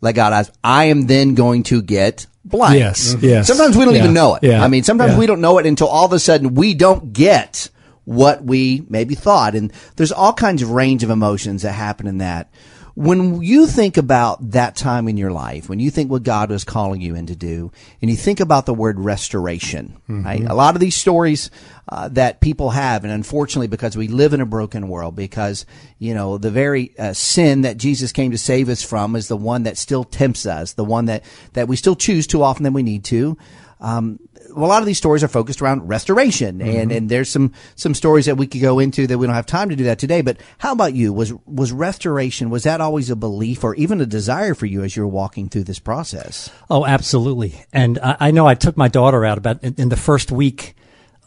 like 0.00 0.16
God 0.16 0.32
asks, 0.32 0.56
I 0.64 0.86
am 0.86 1.02
then 1.06 1.34
going 1.34 1.62
to 1.64 1.80
get 1.80 2.26
blank. 2.44 2.78
Yes, 2.78 3.14
Mhm. 3.14 3.22
yes. 3.22 3.46
Sometimes 3.46 3.76
we 3.76 3.84
don't 3.84 3.94
Yeah, 3.94 4.02
even 4.02 4.14
know 4.14 4.34
it. 4.34 4.42
yeah, 4.42 4.64
I 4.64 4.66
mean, 4.68 4.82
sometimes 4.82 5.12
yeah. 5.12 5.18
we 5.18 5.26
don't 5.26 5.40
know 5.40 5.58
it 5.58 5.66
until 5.66 5.86
all 5.86 6.04
of 6.06 6.12
a 6.12 6.18
sudden 6.18 6.54
we 6.54 6.74
don't 6.74 7.12
get 7.12 7.68
what 8.04 8.44
we 8.44 8.84
maybe 8.88 9.14
thought. 9.14 9.54
And 9.54 9.72
there's 9.94 10.10
all 10.10 10.32
kinds 10.32 10.60
of 10.60 10.70
range 10.70 11.04
of 11.04 11.10
emotions 11.10 11.62
that 11.62 11.70
happen 11.72 12.08
in 12.08 12.18
that. 12.18 12.50
When 12.94 13.40
you 13.42 13.66
think 13.66 13.96
about 13.96 14.50
that 14.50 14.76
time 14.76 15.08
in 15.08 15.16
your 15.16 15.32
life, 15.32 15.68
when 15.68 15.80
you 15.80 15.90
think 15.90 16.10
what 16.10 16.22
God 16.22 16.50
was 16.50 16.64
calling 16.64 17.00
you 17.00 17.14
in 17.14 17.26
to 17.26 17.36
do, 17.36 17.72
and 18.00 18.10
you 18.10 18.16
think 18.16 18.40
about 18.40 18.66
the 18.66 18.74
word 18.74 19.00
restoration, 19.00 19.96
right? 20.08 20.42
A 20.42 20.54
lot 20.54 20.74
of 20.74 20.80
these 20.80 20.94
stories 20.96 21.50
uh, 21.88 22.08
that 22.08 22.40
people 22.40 22.70
have, 22.70 23.04
and 23.04 23.12
unfortunately, 23.12 23.66
because 23.66 23.96
we 23.96 24.08
live 24.08 24.34
in 24.34 24.40
a 24.40 24.46
broken 24.46 24.88
world, 24.88 25.16
because 25.16 25.64
you 25.98 26.12
know 26.14 26.36
the 26.38 26.50
very 26.50 26.92
uh, 26.98 27.12
sin 27.14 27.62
that 27.62 27.78
Jesus 27.78 28.12
came 28.12 28.30
to 28.32 28.38
save 28.38 28.68
us 28.68 28.82
from 28.82 29.16
is 29.16 29.28
the 29.28 29.36
one 29.36 29.62
that 29.62 29.78
still 29.78 30.04
tempts 30.04 30.44
us, 30.44 30.74
the 30.74 30.84
one 30.84 31.06
that 31.06 31.24
that 31.54 31.68
we 31.68 31.76
still 31.76 31.96
choose 31.96 32.26
too 32.26 32.42
often 32.42 32.62
than 32.62 32.74
we 32.74 32.82
need 32.82 33.04
to. 33.04 33.38
Um, 33.80 34.20
a 34.54 34.60
lot 34.60 34.82
of 34.82 34.86
these 34.86 34.98
stories 34.98 35.24
are 35.24 35.28
focused 35.28 35.62
around 35.62 35.88
restoration, 35.88 36.60
and 36.60 36.92
and 36.92 37.08
there's 37.08 37.30
some 37.30 37.52
some 37.74 37.94
stories 37.94 38.26
that 38.26 38.36
we 38.36 38.46
could 38.46 38.60
go 38.60 38.78
into 38.78 39.06
that 39.06 39.18
we 39.18 39.26
don't 39.26 39.34
have 39.34 39.46
time 39.46 39.68
to 39.70 39.76
do 39.76 39.84
that 39.84 39.98
today. 39.98 40.20
But 40.20 40.38
how 40.58 40.72
about 40.72 40.94
you? 40.94 41.12
Was 41.12 41.32
was 41.46 41.72
restoration 41.72 42.50
was 42.50 42.64
that 42.64 42.80
always 42.80 43.10
a 43.10 43.16
belief 43.16 43.64
or 43.64 43.74
even 43.74 44.00
a 44.00 44.06
desire 44.06 44.54
for 44.54 44.66
you 44.66 44.82
as 44.82 44.96
you 44.96 45.02
were 45.02 45.08
walking 45.08 45.48
through 45.48 45.64
this 45.64 45.78
process? 45.78 46.50
Oh, 46.70 46.84
absolutely. 46.86 47.54
And 47.72 47.98
I, 47.98 48.16
I 48.20 48.30
know 48.30 48.46
I 48.46 48.54
took 48.54 48.76
my 48.76 48.88
daughter 48.88 49.24
out 49.24 49.38
about 49.38 49.62
in, 49.62 49.74
in 49.78 49.88
the 49.88 49.96
first 49.96 50.30
week 50.30 50.74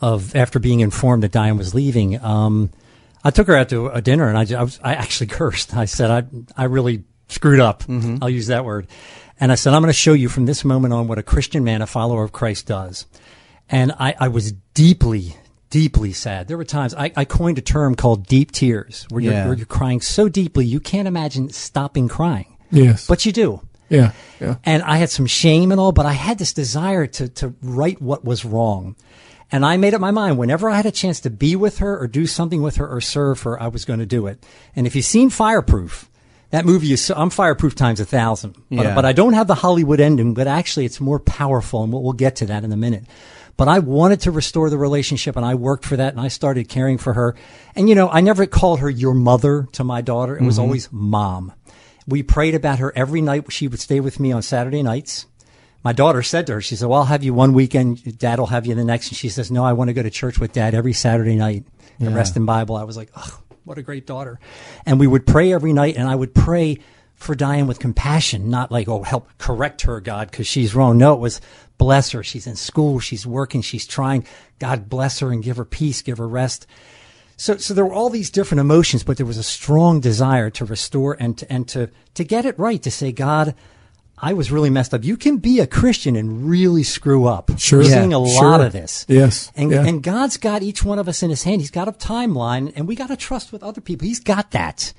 of 0.02 0.36
after 0.36 0.60
being 0.60 0.82
informed 0.82 1.24
that 1.24 1.32
Diane 1.32 1.58
was 1.58 1.74
leaving. 1.74 2.22
Um, 2.24 2.72
I 3.24 3.32
took 3.32 3.48
her 3.48 3.56
out 3.56 3.70
to 3.70 3.88
a 3.88 4.02
dinner 4.02 4.28
and 4.28 4.38
I, 4.38 4.60
I, 4.60 4.64
was, 4.64 4.80
I 4.84 4.94
actually 4.94 5.28
cursed. 5.28 5.76
I 5.76 5.86
said, 5.86 6.12
I, 6.12 6.62
I 6.62 6.66
really 6.66 7.04
screwed 7.28 7.60
up. 7.60 7.84
I'll 8.22 8.30
use 8.30 8.48
that 8.48 8.66
word. 8.66 8.88
And 9.40 9.52
I 9.52 9.56
said, 9.56 9.74
I'm 9.74 9.82
going 9.82 9.90
to 9.90 9.94
show 9.94 10.14
you 10.14 10.30
from 10.30 10.46
this 10.46 10.64
moment 10.64 10.94
on 10.94 11.08
what 11.08 11.18
a 11.18 11.24
Christian 11.24 11.64
man, 11.64 11.82
a 11.82 11.88
follower 11.88 12.24
of 12.24 12.32
Christ 12.32 12.68
does. 12.68 13.06
And 13.70 13.92
I, 14.00 14.16
I 14.20 14.28
was 14.30 14.54
deeply, 14.74 15.36
deeply 15.70 16.14
sad. 16.14 16.48
There 16.48 16.58
were 16.58 16.64
times 16.64 16.94
I, 16.94 17.12
I 17.16 17.26
coined 17.26 17.58
a 17.58 17.62
term 17.62 17.96
called 17.96 18.28
deep 18.28 18.52
tears 18.52 19.06
where 19.10 19.22
you're, 19.22 19.34
Yeah. 19.34 19.46
where 19.48 19.56
you're 19.56 19.66
crying 19.66 20.00
so 20.02 20.30
deeply 20.30 20.66
you 20.66 20.80
can't 20.80 21.08
imagine 21.08 21.50
stopping 21.50 22.08
crying. 22.08 22.56
yes. 22.72 23.08
But 23.08 23.26
you 23.26 23.32
do. 23.34 23.62
yeah. 23.90 24.12
Yeah. 24.40 24.56
And 24.64 24.84
I 24.84 24.98
had 24.98 25.10
some 25.10 25.26
shame 25.26 25.72
and 25.72 25.80
all, 25.82 25.92
but 25.92 26.06
I 26.06 26.14
had 26.14 26.38
this 26.38 26.54
desire 26.54 27.06
to, 27.08 27.28
to 27.30 27.54
right 27.62 28.02
what 28.02 28.24
was 28.24 28.46
wrong. 28.46 28.96
And 29.52 29.66
I 29.66 29.78
made 29.78 29.94
up 29.94 30.02
my 30.02 30.12
mind 30.12 30.38
whenever 30.38 30.70
I 30.70 30.76
had 30.78 30.86
a 30.88 30.92
chance 30.92 31.20
to 31.22 31.30
be 31.30 31.56
with 31.56 31.78
her 31.80 31.98
or 32.00 32.08
do 32.08 32.26
something 32.26 32.62
with 32.62 32.78
her 32.78 32.88
or 32.88 33.00
serve 33.02 33.42
her, 33.44 33.62
I 33.62 33.68
was 33.68 33.86
going 33.86 34.00
to 34.00 34.06
do 34.06 34.28
it. 34.28 34.44
And 34.76 34.88
if 34.88 34.96
you've 34.96 35.06
seen 35.06 35.30
Fireproof, 35.30 36.10
That 36.52 36.66
movie 36.66 36.94
is, 36.94 37.04
so, 37.04 37.16
I'm 37.16 37.30
fireproof 37.30 37.76
times 37.76 38.00
a 38.00 38.06
thousand. 38.06 38.56
But, 38.70 38.86
Yeah. 38.86 38.96
but 38.96 39.06
I 39.06 39.14
don't 39.14 39.34
have 39.34 39.48
the 39.48 39.56
Hollywood 39.56 40.00
ending, 40.00 40.34
but 40.34 40.48
actually 40.48 40.86
it's 40.86 41.02
more 41.02 41.20
powerful 41.20 41.84
and 41.84 41.92
we'll, 41.92 42.04
we'll 42.04 42.14
get 42.14 42.38
to 42.38 42.46
that 42.48 42.64
in 42.64 42.72
a 42.72 42.78
minute. 42.78 43.06
But 43.58 43.68
I 43.68 43.80
wanted 43.80 44.22
to 44.22 44.32
restore 44.32 44.70
the 44.70 44.78
relationship 44.78 45.36
and 45.36 45.46
I 45.46 45.56
worked 45.56 45.86
for 45.86 45.96
that 45.98 46.14
and 46.14 46.22
I 46.22 46.28
started 46.28 46.68
caring 46.68 46.98
for 46.98 47.14
her. 47.14 47.36
And 47.76 47.88
you 47.88 47.96
know, 47.96 48.10
I 48.10 48.22
never 48.22 48.46
called 48.46 48.82
her 48.82 48.90
your 48.90 49.14
mother 49.14 49.68
to 49.74 49.84
my 49.84 50.02
daughter. 50.02 50.38
It 50.38 50.44
was 50.44 50.56
mm-hmm. 50.56 50.64
always 50.64 50.90
mom. 50.92 51.54
We 52.08 52.22
prayed 52.22 52.54
about 52.54 52.80
her 52.80 52.92
every 52.96 53.22
night. 53.22 53.52
She 53.52 53.68
would 53.68 53.80
stay 53.80 54.00
with 54.00 54.20
me 54.20 54.32
on 54.32 54.42
Saturday 54.42 54.84
nights. 54.84 55.26
My 55.84 55.94
daughter 55.94 56.22
said 56.24 56.48
to 56.48 56.54
her, 56.54 56.62
she 56.62 56.76
said, 56.76 56.88
well, 56.88 57.00
I'll 57.00 57.06
have 57.06 57.24
you 57.24 57.34
one 57.34 57.54
weekend. 57.54 58.18
Dad 58.18 58.40
will 58.40 58.48
have 58.48 58.66
you 58.66 58.76
the 58.76 58.84
next. 58.84 59.10
And 59.10 59.18
she 59.18 59.30
says, 59.30 59.52
no, 59.52 59.64
I 59.64 59.74
want 59.74 59.90
to 59.90 59.94
go 59.94 60.04
to 60.04 60.10
church 60.10 60.40
with 60.40 60.52
dad 60.52 60.74
every 60.74 60.94
Saturday 60.94 61.36
night 61.36 61.66
and 62.00 62.16
Reston 62.16 62.46
Bible. 62.46 62.76
I 62.76 62.84
was 62.84 62.98
like, 62.98 63.10
oh, 63.16 63.40
what 63.66 63.78
a 63.78 63.82
great 63.82 64.06
daughter. 64.08 64.40
And 64.86 65.00
we 65.00 65.08
would 65.08 65.26
pray 65.26 65.52
every 65.52 65.74
night 65.74 65.98
and 65.98 66.08
I 66.08 66.16
would 66.16 66.34
pray 66.34 66.80
for 67.16 67.34
Diane 67.34 67.68
with 67.68 67.80
compassion, 67.80 68.50
not 68.50 68.72
like, 68.72 68.88
oh, 68.88 69.04
help 69.04 69.30
correct 69.38 69.82
her, 69.84 70.00
God, 70.00 70.30
because 70.30 70.48
she's 70.48 70.76
wrong. 70.76 70.98
No, 70.98 71.14
it 71.14 71.20
was 71.20 71.42
bless 71.78 72.12
her. 72.12 72.24
She's 72.24 72.48
in 72.48 72.56
school. 72.56 73.00
She's 73.00 73.26
working. 73.26 73.62
She's 73.62 73.88
trying. 73.88 74.26
God 74.60 74.90
bless 74.90 75.20
her 75.20 75.32
and 75.32 75.44
give 75.44 75.58
her 75.58 75.66
peace, 75.66 76.02
give 76.02 76.20
her 76.20 76.28
rest. 76.28 76.68
So, 77.38 77.58
so 77.58 77.74
there 77.74 77.86
were 77.86 77.94
all 77.94 78.10
these 78.10 78.30
different 78.30 78.62
emotions, 78.62 79.04
but 79.04 79.18
there 79.18 79.26
was 79.26 79.38
a 79.38 79.44
strong 79.44 80.00
desire 80.00 80.50
to 80.52 80.66
restore 80.66 81.18
and 81.20 81.38
to, 81.38 81.52
and 81.52 81.68
to, 81.70 81.90
to 82.14 82.24
get 82.24 82.46
it 82.46 82.58
right, 82.58 82.82
to 82.84 82.92
say, 82.92 83.12
God, 83.12 83.56
I 84.18 84.34
was 84.34 84.52
really 84.52 84.70
messed 84.70 84.94
up. 84.94 85.04
You 85.04 85.18
can 85.18 85.38
be 85.38 85.60
a 85.60 85.68
Christian 85.68 86.16
and 86.16 86.50
really 86.50 86.84
screw 86.84 87.26
up. 87.26 87.52
Sure. 87.58 87.80
We're 87.80 87.90
Yeah, 87.90 87.96
seeing 88.00 88.14
a 88.14 88.28
sure. 88.28 88.50
lot 88.52 88.62
of 88.62 88.72
this. 88.72 89.06
Yes, 89.10 89.52
And, 89.56 89.72
yeah. 89.72 89.86
and 89.86 90.02
God's 90.02 90.38
got 90.38 90.64
each 90.64 90.84
one 90.86 91.00
of 91.00 91.08
us 91.10 91.22
in 91.22 91.30
his 91.30 91.44
hand. 91.44 91.60
He's 91.62 91.72
got 91.72 91.88
a 91.90 91.92
timeline 91.92 92.72
and 92.76 92.88
we 92.88 92.96
got 92.96 93.08
to 93.08 93.18
trust 93.18 93.52
with 93.52 93.62
other 93.62 93.82
people. 93.82 94.08
He's 94.08 94.22
got 94.22 94.52
that. 94.52 94.94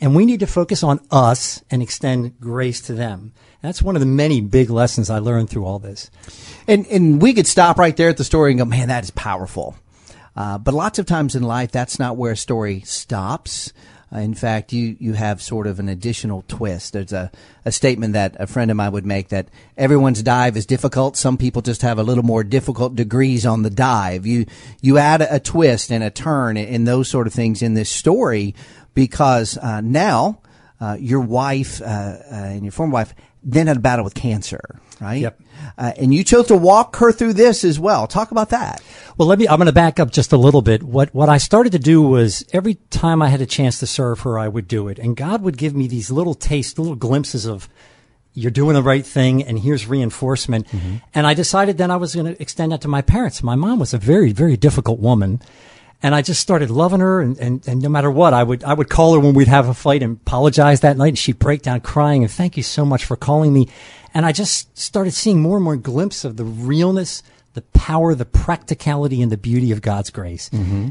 And 0.00 0.16
we 0.16 0.24
need 0.24 0.40
to 0.40 0.46
focus 0.46 0.82
on 0.82 1.00
us 1.10 1.62
and 1.70 1.82
extend 1.82 2.40
grace 2.40 2.80
to 2.82 2.94
them. 2.94 3.32
That's 3.60 3.82
one 3.82 3.94
of 3.94 4.00
the 4.00 4.06
many 4.06 4.40
big 4.40 4.68
lessons 4.70 5.10
I 5.10 5.18
learned 5.18 5.48
through 5.50 5.64
all 5.66 5.78
this. 5.78 6.10
And 6.66 6.86
and 6.86 7.22
we 7.22 7.34
could 7.34 7.46
stop 7.46 7.78
right 7.78 7.96
there 7.96 8.08
at 8.08 8.16
the 8.16 8.24
story 8.24 8.50
and 8.50 8.58
go, 8.58 8.64
man, 8.64 8.88
that 8.88 9.04
is 9.04 9.10
powerful. 9.12 9.76
Uh, 10.34 10.58
but 10.58 10.74
lots 10.74 10.98
of 10.98 11.06
times 11.06 11.36
in 11.36 11.42
life, 11.44 11.70
that's 11.70 11.98
not 12.00 12.16
where 12.16 12.32
a 12.32 12.36
story 12.36 12.80
stops. 12.80 13.72
Uh, 14.12 14.18
in 14.18 14.34
fact, 14.34 14.72
you 14.72 14.96
you 15.00 15.14
have 15.14 15.40
sort 15.40 15.66
of 15.66 15.78
an 15.80 15.88
additional 15.88 16.44
twist. 16.46 16.92
There's 16.92 17.12
a, 17.12 17.30
a 17.64 17.72
statement 17.72 18.12
that 18.12 18.36
a 18.38 18.46
friend 18.46 18.70
of 18.70 18.76
mine 18.76 18.92
would 18.92 19.06
make 19.06 19.28
that 19.28 19.48
everyone's 19.76 20.22
dive 20.22 20.56
is 20.56 20.66
difficult. 20.66 21.16
Some 21.16 21.38
people 21.38 21.62
just 21.62 21.82
have 21.82 21.98
a 21.98 22.02
little 22.02 22.24
more 22.24 22.44
difficult 22.44 22.94
degrees 22.94 23.46
on 23.46 23.62
the 23.62 23.70
dive. 23.70 24.26
You 24.26 24.46
you 24.80 24.98
add 24.98 25.22
a, 25.22 25.40
twist 25.40 25.90
and 25.90 26.04
a 26.04 26.10
turn 26.10 26.56
and 26.56 26.86
those 26.86 27.08
sort 27.08 27.26
of 27.26 27.32
things 27.32 27.62
in 27.62 27.74
this 27.74 27.90
story 27.90 28.54
because 28.94 29.56
uh, 29.58 29.80
now 29.80 30.40
uh, 30.80 30.96
your 31.00 31.20
wife 31.20 31.80
uh, 31.80 31.84
uh, 31.84 32.24
and 32.30 32.64
your 32.64 32.72
former 32.72 32.92
wife 32.92 33.14
then 33.44 33.66
had 33.66 33.76
a 33.76 33.80
battle 33.80 34.04
with 34.04 34.14
cancer, 34.14 34.80
right? 35.00 35.20
Yep. 35.20 35.40
Uh, 35.76 35.92
and 35.96 36.14
you 36.14 36.24
chose 36.24 36.46
to 36.46 36.56
walk 36.56 36.96
her 36.96 37.12
through 37.12 37.32
this 37.32 37.64
as 37.64 37.78
well. 37.78 38.06
Talk 38.06 38.30
about 38.30 38.50
that. 38.50 38.82
Well, 39.16 39.28
let 39.28 39.38
me, 39.38 39.48
I'm 39.48 39.56
going 39.56 39.66
to 39.66 39.72
back 39.72 39.98
up 40.00 40.10
just 40.10 40.32
a 40.32 40.36
little 40.36 40.62
bit. 40.62 40.82
What, 40.82 41.14
what 41.14 41.28
I 41.28 41.38
started 41.38 41.72
to 41.72 41.78
do 41.78 42.02
was 42.02 42.44
every 42.52 42.74
time 42.90 43.20
I 43.22 43.28
had 43.28 43.40
a 43.40 43.46
chance 43.46 43.78
to 43.80 43.86
serve 43.86 44.20
her, 44.20 44.38
I 44.38 44.48
would 44.48 44.68
do 44.68 44.88
it. 44.88 44.98
And 44.98 45.16
God 45.16 45.42
would 45.42 45.56
give 45.56 45.74
me 45.74 45.88
these 45.88 46.10
little 46.10 46.34
tastes, 46.34 46.78
little 46.78 46.96
glimpses 46.96 47.46
of, 47.46 47.68
you're 48.34 48.50
doing 48.50 48.74
the 48.74 48.82
right 48.82 49.04
thing 49.04 49.44
and 49.44 49.58
here's 49.58 49.86
reinforcement. 49.86 50.66
And 51.12 51.26
I 51.26 51.34
decided 51.34 51.76
then 51.76 51.90
I 51.90 51.96
was 51.96 52.14
going 52.14 52.34
to 52.34 52.40
extend 52.40 52.72
that 52.72 52.80
to 52.80 52.88
my 52.88 53.02
parents. 53.02 53.42
My 53.42 53.56
mom 53.56 53.78
was 53.78 53.92
a 53.92 53.98
very, 53.98 54.32
very 54.32 54.56
difficult 54.56 55.00
woman. 55.00 55.42
And 56.02 56.14
I 56.14 56.22
just 56.22 56.40
started 56.40 56.68
loving 56.70 57.00
her 57.00 57.20
and, 57.20 57.38
and, 57.38 57.66
and 57.68 57.80
no 57.80 57.88
matter 57.88 58.10
what, 58.10 58.34
I 58.34 58.42
would, 58.42 58.64
I 58.64 58.74
would 58.74 58.90
call 58.90 59.14
her 59.14 59.20
when 59.20 59.34
we'd 59.34 59.48
have 59.48 59.68
a 59.68 59.74
fight 59.74 60.02
and 60.02 60.16
apologize 60.16 60.80
that 60.80 60.96
night 60.96 61.08
and 61.08 61.18
she'd 61.18 61.38
break 61.38 61.62
down 61.62 61.80
crying 61.80 62.22
and 62.22 62.30
thank 62.30 62.56
you 62.56 62.62
so 62.64 62.84
much 62.84 63.04
for 63.04 63.16
calling 63.16 63.52
me. 63.52 63.68
And 64.12 64.26
I 64.26 64.32
just 64.32 64.76
started 64.76 65.12
seeing 65.12 65.40
more 65.40 65.56
and 65.56 65.64
more 65.64 65.76
glimpses 65.76 66.24
of 66.24 66.36
the 66.36 66.44
realness, 66.44 67.22
the 67.54 67.62
power, 67.62 68.14
the 68.14 68.24
practicality, 68.24 69.20
and 69.20 69.30
the 69.30 69.36
beauty 69.36 69.72
of 69.72 69.82
God's 69.82 70.10
grace. 70.10 70.50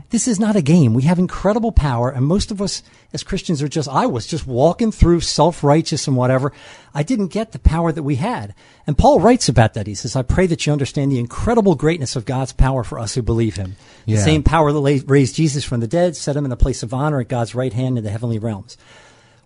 This 0.09 0.27
is 0.27 0.39
not 0.39 0.55
a 0.55 0.61
game. 0.61 0.93
We 0.93 1.03
have 1.03 1.19
incredible 1.19 1.71
power, 1.71 2.09
and 2.09 2.25
most 2.25 2.51
of 2.51 2.61
us 2.61 2.83
as 3.13 3.23
Christians 3.23 3.61
are 3.61 3.67
just, 3.67 3.89
I 3.89 4.05
was 4.05 4.25
just 4.25 4.47
walking 4.47 4.91
through 4.91 5.21
self 5.21 5.63
righteous 5.63 6.07
and 6.07 6.15
whatever. 6.15 6.53
I 6.93 7.03
didn't 7.03 7.27
get 7.27 7.51
the 7.51 7.59
power 7.59 7.91
that 7.91 8.03
we 8.03 8.15
had. 8.15 8.53
And 8.87 8.97
Paul 8.97 9.19
writes 9.19 9.49
about 9.49 9.73
that. 9.73 9.87
He 9.87 9.95
says, 9.95 10.15
I 10.15 10.21
pray 10.21 10.47
that 10.47 10.65
you 10.65 10.71
understand 10.71 11.11
the 11.11 11.19
incredible 11.19 11.75
greatness 11.75 12.15
of 12.15 12.25
God's 12.25 12.53
power 12.53 12.83
for 12.83 12.99
us 12.99 13.15
who 13.15 13.21
believe 13.21 13.55
him. 13.55 13.75
Yeah. 14.05 14.17
The 14.17 14.23
same 14.23 14.43
power 14.43 14.71
that 14.71 15.03
raised 15.07 15.35
Jesus 15.35 15.63
from 15.63 15.79
the 15.79 15.87
dead, 15.87 16.15
set 16.15 16.35
him 16.35 16.45
in 16.45 16.51
a 16.51 16.57
place 16.57 16.83
of 16.83 16.93
honor 16.93 17.19
at 17.19 17.27
God's 17.27 17.55
right 17.55 17.73
hand 17.73 17.97
in 17.97 18.03
the 18.03 18.09
heavenly 18.09 18.39
realms. 18.39 18.77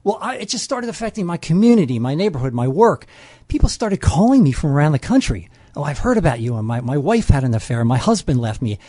Well, 0.03 0.19
I, 0.21 0.35
it 0.35 0.49
just 0.49 0.63
started 0.63 0.89
affecting 0.89 1.25
my 1.25 1.37
community, 1.37 1.97
my 1.97 2.13
neighborhood, 2.13 2.53
my 2.53 2.67
work. 2.67 3.07
People 3.47 3.69
started 3.69 4.01
calling 4.01 4.43
me 4.43 4.51
from 4.51 4.71
around 4.71 4.91
the 4.91 4.99
country. 4.99 5.49
Oh, 5.75 5.83
I've 5.83 5.99
heard 5.99 6.17
about 6.17 6.39
you. 6.39 6.55
And 6.55 6.67
my, 6.67 6.81
my 6.81 6.97
wife 6.97 7.27
had 7.27 7.43
an 7.43 7.53
affair. 7.53 7.79
And 7.79 7.89
my 7.89 7.97
husband 7.97 8.39
left 8.39 8.61
me. 8.61 8.79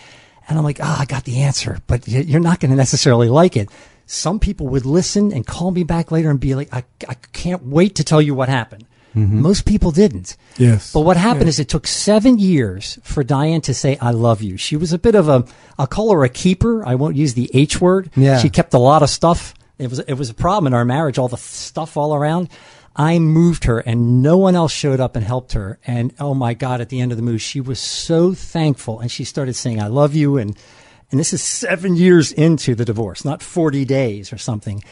And 0.48 0.56
I'm 0.56 0.64
like, 0.64 0.78
oh, 0.80 0.96
I 1.00 1.04
got 1.06 1.24
the 1.24 1.42
answer, 1.42 1.78
but 1.86 2.06
you're 2.06 2.40
not 2.40 2.60
going 2.60 2.70
to 2.70 2.76
necessarily 2.76 3.28
like 3.28 3.56
it. 3.56 3.68
Some 4.06 4.38
people 4.38 4.68
would 4.68 4.86
listen 4.86 5.32
and 5.32 5.44
call 5.44 5.72
me 5.72 5.82
back 5.82 6.12
later 6.12 6.30
and 6.30 6.38
be 6.38 6.54
like, 6.54 6.72
I, 6.72 6.84
I 7.08 7.14
can't 7.32 7.64
wait 7.64 7.96
to 7.96 8.04
tell 8.04 8.22
you 8.22 8.34
what 8.34 8.48
happened. 8.48 8.86
Mm-hmm. 9.16 9.40
Most 9.40 9.64
people 9.64 9.90
didn't. 9.90 10.36
Yes. 10.58 10.92
But 10.92 11.00
what 11.00 11.16
happened 11.16 11.48
is 11.48 11.58
it 11.58 11.68
took 11.68 11.86
seven 11.86 12.38
years 12.38 12.98
for 13.02 13.24
Diane 13.24 13.62
to 13.62 13.74
say, 13.74 13.96
I 14.00 14.10
love 14.10 14.42
you. 14.42 14.56
She 14.56 14.76
was 14.76 14.92
a 14.92 14.98
bit 14.98 15.14
of 15.14 15.28
a, 15.28 15.46
I'll 15.78 15.86
call 15.86 16.12
her 16.12 16.22
a 16.22 16.28
keeper. 16.28 16.86
I 16.86 16.94
won't 16.94 17.16
use 17.16 17.34
the 17.34 17.50
H 17.52 17.80
word. 17.80 18.10
Yeah. 18.14 18.38
She 18.38 18.50
kept 18.50 18.74
a 18.74 18.78
lot 18.78 19.02
of 19.02 19.10
stuff. 19.10 19.54
It 19.78 19.90
was, 19.90 19.98
it 20.00 20.14
was 20.14 20.30
a 20.30 20.34
problem 20.34 20.68
in 20.68 20.74
our 20.74 20.84
marriage, 20.84 21.18
all 21.18 21.28
the 21.28 21.38
stuff 21.38 21.96
all 21.96 22.14
around. 22.14 22.50
I 22.96 23.18
moved 23.18 23.64
her 23.64 23.78
and 23.78 24.22
no 24.22 24.38
one 24.38 24.56
else 24.56 24.72
showed 24.72 25.00
up 25.00 25.16
and 25.16 25.24
helped 25.24 25.52
her. 25.52 25.78
And 25.86 26.14
oh 26.18 26.32
my 26.32 26.54
God, 26.54 26.80
at 26.80 26.88
the 26.88 27.00
end 27.00 27.12
of 27.12 27.18
the 27.18 27.22
move, 27.22 27.42
she 27.42 27.60
was 27.60 27.78
so 27.78 28.32
thankful 28.32 29.00
and 29.00 29.10
she 29.10 29.22
started 29.22 29.54
saying, 29.54 29.80
I 29.80 29.88
love 29.88 30.14
you. 30.14 30.38
And, 30.38 30.56
and 31.10 31.20
this 31.20 31.34
is 31.34 31.42
seven 31.42 31.94
years 31.94 32.32
into 32.32 32.74
the 32.74 32.86
divorce, 32.86 33.24
not 33.24 33.42
40 33.42 33.84
days 33.84 34.32
or 34.32 34.38
something. 34.38 34.82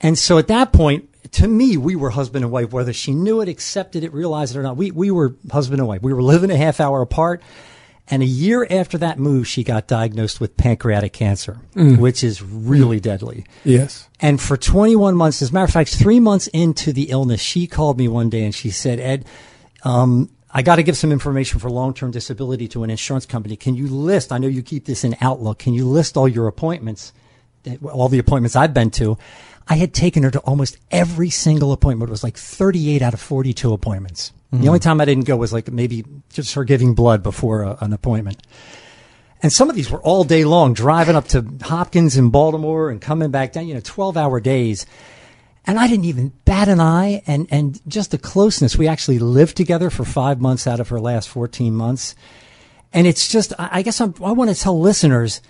And 0.00 0.18
so 0.18 0.38
at 0.38 0.48
that 0.48 0.72
point, 0.72 1.10
to 1.32 1.46
me, 1.46 1.76
we 1.76 1.96
were 1.96 2.10
husband 2.10 2.44
and 2.44 2.52
wife, 2.52 2.72
whether 2.72 2.92
she 2.92 3.12
knew 3.14 3.42
it, 3.42 3.48
accepted 3.48 4.04
it, 4.04 4.12
realized 4.12 4.56
it 4.56 4.58
or 4.58 4.62
not. 4.62 4.76
We, 4.76 4.90
we 4.90 5.10
were 5.10 5.34
husband 5.50 5.80
and 5.80 5.88
wife. 5.88 6.02
We 6.02 6.14
were 6.14 6.22
living 6.22 6.50
a 6.50 6.56
half 6.56 6.80
hour 6.80 7.02
apart. 7.02 7.42
And 8.08 8.22
a 8.22 8.26
year 8.26 8.66
after 8.68 8.98
that 8.98 9.18
move, 9.18 9.48
she 9.48 9.64
got 9.64 9.86
diagnosed 9.86 10.38
with 10.38 10.58
pancreatic 10.58 11.14
cancer, 11.14 11.58
which 11.74 12.22
is 12.22 12.42
really 12.42 13.00
deadly. 13.00 13.46
Yes. 13.64 14.08
And 14.20 14.40
for 14.40 14.58
21 14.58 15.16
months, 15.16 15.40
as 15.40 15.50
a 15.50 15.54
matter 15.54 15.64
of 15.64 15.70
fact, 15.70 15.94
three 15.94 16.20
months 16.20 16.46
into 16.48 16.92
the 16.92 17.04
illness, 17.04 17.40
she 17.40 17.66
called 17.66 17.96
me 17.96 18.06
one 18.08 18.28
day 18.28 18.44
and 18.44 18.54
she 18.54 18.70
said, 18.70 19.00
Ed, 19.00 19.24
um, 19.84 20.28
I 20.50 20.62
got 20.62 20.76
to 20.76 20.82
give 20.82 20.96
some 20.96 21.12
information 21.12 21.58
for 21.58 21.70
long-term 21.70 22.10
disability 22.10 22.68
to 22.68 22.84
an 22.84 22.90
insurance 22.90 23.26
company. 23.26 23.56
Can 23.56 23.74
you 23.74 23.88
list? 23.88 24.32
I 24.32 24.38
know 24.38 24.48
you 24.48 24.62
keep 24.62 24.84
this 24.84 25.02
in 25.02 25.16
Outlook. 25.20 25.58
Can 25.58 25.72
you 25.72 25.88
list 25.88 26.16
all 26.16 26.28
your 26.28 26.46
appointments, 26.46 27.12
all 27.82 28.08
the 28.08 28.18
appointments 28.18 28.54
I've 28.54 28.74
been 28.74 28.90
to? 28.92 29.18
I 29.66 29.76
had 29.76 29.94
taken 29.94 30.22
her 30.22 30.30
to 30.30 30.38
almost 30.40 30.76
every 30.90 31.30
single 31.30 31.72
appointment. 31.72 32.10
It 32.10 32.12
was 32.12 32.22
like 32.22 32.36
38 32.36 33.02
out 33.02 33.14
of 33.14 33.20
42 33.20 33.72
appointments. 33.72 34.32
The 34.60 34.68
only 34.68 34.78
mm-hmm. 34.78 34.88
time 34.88 35.00
I 35.00 35.04
didn't 35.04 35.26
go 35.26 35.36
was 35.36 35.52
like 35.52 35.70
maybe 35.70 36.04
just 36.32 36.54
her 36.54 36.64
giving 36.64 36.94
blood 36.94 37.22
before 37.22 37.62
a, 37.62 37.78
an 37.80 37.92
appointment. 37.92 38.40
And 39.42 39.52
some 39.52 39.68
of 39.68 39.76
these 39.76 39.90
were 39.90 40.00
all 40.02 40.24
day 40.24 40.44
long, 40.44 40.72
driving 40.72 41.16
up 41.16 41.28
to 41.28 41.44
Hopkins 41.62 42.16
in 42.16 42.30
Baltimore 42.30 42.88
and 42.88 43.00
coming 43.00 43.30
back 43.30 43.52
down, 43.52 43.66
you 43.66 43.74
know, 43.74 43.80
12 43.84 44.16
hour 44.16 44.40
days. 44.40 44.86
And 45.66 45.78
I 45.78 45.86
didn't 45.86 46.06
even 46.06 46.32
bat 46.44 46.68
an 46.68 46.80
eye 46.80 47.22
and, 47.26 47.46
and 47.50 47.80
just 47.88 48.10
the 48.10 48.18
closeness. 48.18 48.76
We 48.76 48.88
actually 48.88 49.18
lived 49.18 49.56
together 49.56 49.90
for 49.90 50.04
five 50.04 50.40
months 50.40 50.66
out 50.66 50.80
of 50.80 50.88
her 50.88 51.00
last 51.00 51.28
14 51.28 51.74
months. 51.74 52.14
And 52.92 53.06
it's 53.06 53.28
just, 53.28 53.52
I 53.58 53.68
I 53.72 53.82
guess 53.82 54.00
I'm, 54.00 54.14
I 54.22 54.32
want 54.32 54.48
to 54.48 54.58
tell 54.58 54.78
listeners, 54.78 55.42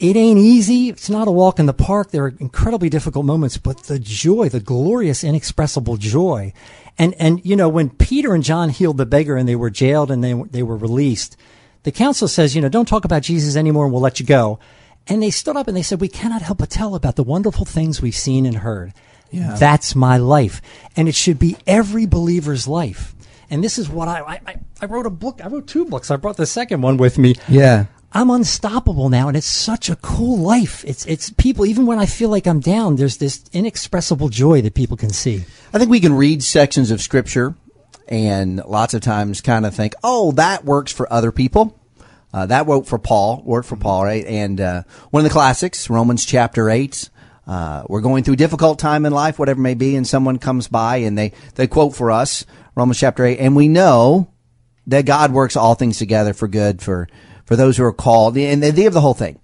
it 0.00 0.16
ain't 0.16 0.38
easy. 0.38 0.88
It's 0.88 1.10
not 1.10 1.28
a 1.28 1.32
walk 1.32 1.58
in 1.58 1.66
the 1.66 1.74
park. 1.74 2.10
There 2.10 2.24
are 2.24 2.34
incredibly 2.38 2.88
difficult 2.88 3.26
moments, 3.26 3.58
but 3.58 3.84
the 3.84 3.98
joy, 3.98 4.48
the 4.48 4.60
glorious, 4.60 5.22
inexpressible 5.22 5.98
joy. 5.98 6.52
And, 7.00 7.14
and, 7.18 7.40
you 7.44 7.56
know, 7.56 7.68
when 7.68 7.88
Peter 7.88 8.34
and 8.34 8.44
John 8.44 8.68
healed 8.68 8.98
the 8.98 9.06
beggar 9.06 9.36
and 9.38 9.48
they 9.48 9.56
were 9.56 9.70
jailed 9.70 10.10
and 10.10 10.22
they, 10.22 10.34
were- 10.34 10.48
they 10.48 10.62
were 10.62 10.76
released, 10.76 11.34
the 11.82 11.90
council 11.92 12.28
says, 12.28 12.54
you 12.54 12.60
know, 12.60 12.68
don't 12.68 12.86
talk 12.86 13.06
about 13.06 13.22
Jesus 13.22 13.56
anymore 13.56 13.84
and 13.86 13.92
we'll 13.92 14.02
let 14.02 14.20
you 14.20 14.26
go. 14.26 14.58
And 15.06 15.22
they 15.22 15.30
stood 15.30 15.56
up 15.56 15.66
and 15.66 15.74
they 15.74 15.82
said, 15.82 16.00
we 16.00 16.08
cannot 16.08 16.42
help 16.42 16.58
but 16.58 16.68
tell 16.68 16.94
about 16.94 17.16
the 17.16 17.22
wonderful 17.24 17.64
things 17.64 18.02
we've 18.02 18.14
seen 18.14 18.44
and 18.44 18.56
heard. 18.58 18.92
Yeah. 19.30 19.56
That's 19.58 19.94
my 19.94 20.18
life. 20.18 20.60
And 20.94 21.08
it 21.08 21.14
should 21.14 21.38
be 21.38 21.56
every 21.66 22.04
believer's 22.04 22.68
life. 22.68 23.14
And 23.48 23.64
this 23.64 23.78
is 23.78 23.88
what 23.88 24.06
I, 24.06 24.20
I- 24.46 24.56
I 24.82 24.86
wrote 24.86 25.06
a 25.06 25.10
book. 25.10 25.40
I 25.42 25.48
wrote 25.48 25.66
two 25.66 25.86
books. 25.86 26.10
I 26.10 26.16
brought 26.16 26.36
the 26.36 26.46
second 26.46 26.82
one 26.82 26.96
with 26.98 27.16
me. 27.18 27.34
Yeah. 27.48 27.86
I'm 28.12 28.30
unstoppable 28.30 29.08
now, 29.08 29.28
and 29.28 29.36
it's 29.36 29.46
such 29.46 29.88
a 29.88 29.96
cool 29.96 30.38
life. 30.38 30.84
It's 30.84 31.06
it's 31.06 31.30
people. 31.30 31.64
Even 31.64 31.86
when 31.86 31.98
I 31.98 32.06
feel 32.06 32.28
like 32.28 32.46
I'm 32.46 32.60
down, 32.60 32.96
there's 32.96 33.18
this 33.18 33.44
inexpressible 33.52 34.28
joy 34.28 34.62
that 34.62 34.74
people 34.74 34.96
can 34.96 35.10
see. 35.10 35.44
I 35.72 35.78
think 35.78 35.90
we 35.90 36.00
can 36.00 36.14
read 36.14 36.42
sections 36.42 36.90
of 36.90 37.00
scripture 37.00 37.54
and 38.10 38.62
lots 38.66 38.92
of 38.92 39.02
times 39.02 39.40
kind 39.40 39.64
of 39.64 39.74
think, 39.74 39.94
oh, 40.02 40.32
that 40.32 40.64
works 40.64 40.92
for 40.92 41.10
other 41.12 41.30
people. 41.30 41.78
Uh, 42.34 42.46
that 42.46 42.66
worked 42.66 42.88
for 42.88 42.98
Paul, 42.98 43.42
worked 43.44 43.68
for 43.68 43.76
Paul, 43.76 44.04
right? 44.04 44.24
And 44.24 44.60
uh, 44.60 44.82
one 45.10 45.20
of 45.20 45.24
the 45.24 45.32
classics, 45.32 45.88
Romans 45.88 46.24
chapter 46.24 46.68
8, 46.68 47.08
uh, 47.46 47.84
we're 47.88 48.00
going 48.00 48.22
through 48.22 48.34
a 48.34 48.36
difficult 48.36 48.78
time 48.78 49.06
in 49.06 49.12
life, 49.12 49.38
whatever 49.38 49.60
may 49.60 49.74
be, 49.74 49.96
and 49.96 50.06
someone 50.06 50.38
comes 50.38 50.68
by 50.68 50.98
and 50.98 51.16
they, 51.16 51.32
they 51.54 51.66
quote 51.66 51.94
for 51.94 52.10
us 52.10 52.44
Romans 52.74 52.98
chapter 52.98 53.24
8, 53.24 53.38
and 53.38 53.56
we 53.56 53.68
know 53.68 54.32
that 54.86 55.06
God 55.06 55.32
works 55.32 55.56
all 55.56 55.74
things 55.74 55.98
together 55.98 56.32
for 56.32 56.46
good 56.46 56.80
for, 56.82 57.08
for 57.50 57.56
those 57.56 57.76
who 57.76 57.84
are 57.84 57.92
called, 57.92 58.38
and 58.38 58.62
they 58.62 58.84
have 58.84 58.94
the 58.94 59.00
whole 59.00 59.12
thing 59.12 59.40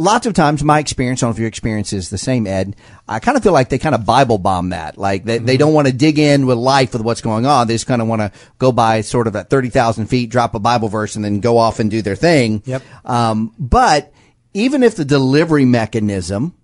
lots 0.00 0.26
of 0.26 0.34
times 0.34 0.62
my 0.62 0.78
experience, 0.78 1.22
I 1.22 1.26
don't 1.26 1.30
know 1.30 1.34
if 1.34 1.38
your 1.38 1.48
experience 1.48 1.92
is 1.92 2.10
the 2.10 2.18
same, 2.18 2.46
Ed. 2.46 2.76
I 3.08 3.18
kind 3.18 3.36
of 3.36 3.42
feel 3.42 3.52
like 3.52 3.68
they 3.68 3.78
kind 3.78 3.94
of 3.94 4.04
Bible 4.04 4.38
bomb 4.38 4.70
that. 4.70 4.98
Like 4.98 5.24
they, 5.24 5.36
mm-hmm. 5.36 5.46
they 5.46 5.56
don't 5.56 5.74
want 5.74 5.86
to 5.86 5.92
dig 5.92 6.18
in 6.18 6.46
with 6.46 6.58
life 6.58 6.92
with 6.92 7.02
what's 7.02 7.20
going 7.20 7.46
on. 7.46 7.66
They 7.66 7.74
just 7.74 7.86
kind 7.86 8.02
of 8.02 8.08
want 8.08 8.20
to 8.20 8.32
go 8.58 8.72
by 8.72 9.00
sort 9.02 9.26
of 9.26 9.36
at 9.36 9.50
30,000 9.50 10.06
feet, 10.06 10.30
drop 10.30 10.54
a 10.54 10.58
Bible 10.58 10.88
verse 10.88 11.16
and 11.16 11.24
then 11.24 11.40
go 11.40 11.58
off 11.58 11.80
and 11.80 11.90
do 11.90 12.02
their 12.02 12.16
thing. 12.16 12.62
Yep. 12.64 12.82
Um, 13.04 13.54
but 13.58 14.12
even 14.54 14.82
if 14.82 14.96
the 14.96 15.04
delivery 15.04 15.64
mechanism 15.64 16.54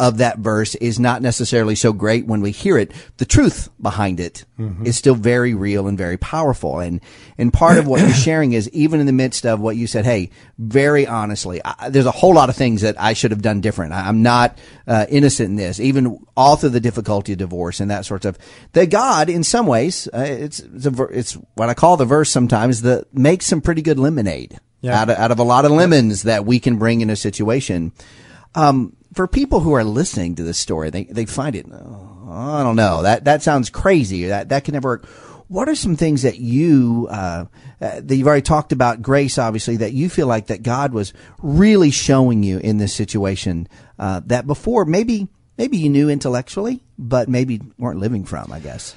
of 0.00 0.16
that 0.16 0.38
verse 0.38 0.74
is 0.76 0.98
not 0.98 1.20
necessarily 1.20 1.74
so 1.74 1.92
great 1.92 2.26
when 2.26 2.40
we 2.40 2.52
hear 2.52 2.78
it. 2.78 2.90
The 3.18 3.26
truth 3.26 3.68
behind 3.82 4.18
it 4.18 4.46
mm-hmm. 4.58 4.86
is 4.86 4.96
still 4.96 5.14
very 5.14 5.52
real 5.52 5.86
and 5.86 5.98
very 5.98 6.16
powerful. 6.16 6.78
And, 6.78 7.02
and 7.36 7.52
part 7.52 7.76
of 7.76 7.86
what 7.86 8.00
you're 8.00 8.10
sharing 8.14 8.54
is 8.54 8.70
even 8.70 9.00
in 9.00 9.04
the 9.04 9.12
midst 9.12 9.44
of 9.44 9.60
what 9.60 9.76
you 9.76 9.86
said, 9.86 10.06
hey, 10.06 10.30
very 10.56 11.06
honestly, 11.06 11.60
I, 11.62 11.90
there's 11.90 12.06
a 12.06 12.10
whole 12.10 12.32
lot 12.32 12.48
of 12.48 12.56
things 12.56 12.80
that 12.80 12.98
I 12.98 13.12
should 13.12 13.30
have 13.30 13.42
done 13.42 13.60
different. 13.60 13.92
I, 13.92 14.08
am 14.08 14.22
not 14.22 14.56
uh, 14.86 15.04
innocent 15.10 15.50
in 15.50 15.56
this, 15.56 15.78
even 15.78 16.24
all 16.34 16.56
through 16.56 16.70
the 16.70 16.80
difficulty 16.80 17.32
of 17.32 17.38
divorce 17.38 17.78
and 17.78 17.90
that 17.90 18.06
sort 18.06 18.24
of 18.24 18.38
that 18.72 18.88
God, 18.88 19.28
in 19.28 19.44
some 19.44 19.66
ways, 19.66 20.08
uh, 20.14 20.20
it's, 20.20 20.60
it's, 20.60 20.86
a, 20.86 21.02
it's 21.08 21.34
what 21.56 21.68
I 21.68 21.74
call 21.74 21.98
the 21.98 22.06
verse 22.06 22.30
sometimes 22.30 22.80
that 22.82 23.12
makes 23.12 23.44
some 23.44 23.60
pretty 23.60 23.82
good 23.82 23.98
lemonade 23.98 24.58
yeah. 24.80 24.98
out, 24.98 25.10
of, 25.10 25.18
out 25.18 25.30
of 25.30 25.38
a 25.38 25.44
lot 25.44 25.66
of 25.66 25.72
lemons 25.72 26.22
that 26.22 26.46
we 26.46 26.58
can 26.58 26.78
bring 26.78 27.02
in 27.02 27.10
a 27.10 27.16
situation. 27.16 27.92
Um, 28.54 28.96
for 29.12 29.26
people 29.26 29.60
who 29.60 29.72
are 29.72 29.84
listening 29.84 30.36
to 30.36 30.42
this 30.42 30.58
story, 30.58 30.90
they, 30.90 31.04
they 31.04 31.26
find 31.26 31.56
it, 31.56 31.66
oh, 31.70 32.28
I 32.30 32.62
don't 32.62 32.76
know, 32.76 33.02
that, 33.02 33.24
that 33.24 33.42
sounds 33.42 33.70
crazy. 33.70 34.26
That, 34.26 34.50
that 34.50 34.64
can 34.64 34.74
never 34.74 34.88
work. 34.88 35.06
What 35.48 35.68
are 35.68 35.74
some 35.74 35.96
things 35.96 36.22
that 36.22 36.38
you, 36.38 37.08
uh, 37.10 37.46
uh, 37.80 38.00
that 38.00 38.14
you've 38.14 38.26
already 38.28 38.42
talked 38.42 38.70
about 38.70 39.02
grace, 39.02 39.36
obviously, 39.36 39.78
that 39.78 39.92
you 39.92 40.08
feel 40.08 40.28
like 40.28 40.46
that 40.46 40.62
God 40.62 40.92
was 40.92 41.12
really 41.42 41.90
showing 41.90 42.44
you 42.44 42.58
in 42.58 42.78
this 42.78 42.94
situation, 42.94 43.66
uh, 43.98 44.20
that 44.26 44.46
before 44.46 44.84
maybe, 44.84 45.26
maybe 45.58 45.76
you 45.76 45.90
knew 45.90 46.08
intellectually, 46.08 46.84
but 46.96 47.28
maybe 47.28 47.60
weren't 47.78 47.98
living 47.98 48.24
from, 48.24 48.52
I 48.52 48.60
guess? 48.60 48.94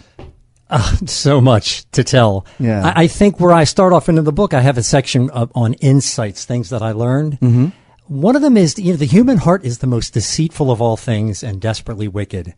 Uh, 0.69 0.95
so 1.07 1.41
much 1.41 1.89
to 1.91 2.03
tell. 2.03 2.45
Yeah. 2.59 2.85
I, 2.85 3.03
I, 3.03 3.07
think 3.07 3.39
where 3.39 3.51
I 3.51 3.63
start 3.63 3.91
off 3.91 4.07
into 4.07 4.21
the 4.21 4.31
book, 4.31 4.53
I 4.53 4.61
have 4.61 4.77
a 4.77 4.83
section 4.83 5.31
of, 5.31 5.51
on 5.55 5.73
insights, 5.75 6.45
things 6.45 6.69
that 6.69 6.83
I 6.83 6.91
learned. 6.91 7.39
Mm-hmm. 7.39 7.67
One 8.13 8.35
of 8.35 8.43
them 8.43 8.57
is, 8.57 8.77
you 8.77 8.93
know, 8.93 8.97
the 8.97 9.05
human 9.05 9.37
heart 9.37 9.65
is 9.65 9.79
the 9.79 9.87
most 9.87 10.13
deceitful 10.13 10.69
of 10.69 10.79
all 10.79 10.95
things 10.97 11.41
and 11.41 11.59
desperately 11.59 12.07
wicked. 12.07 12.53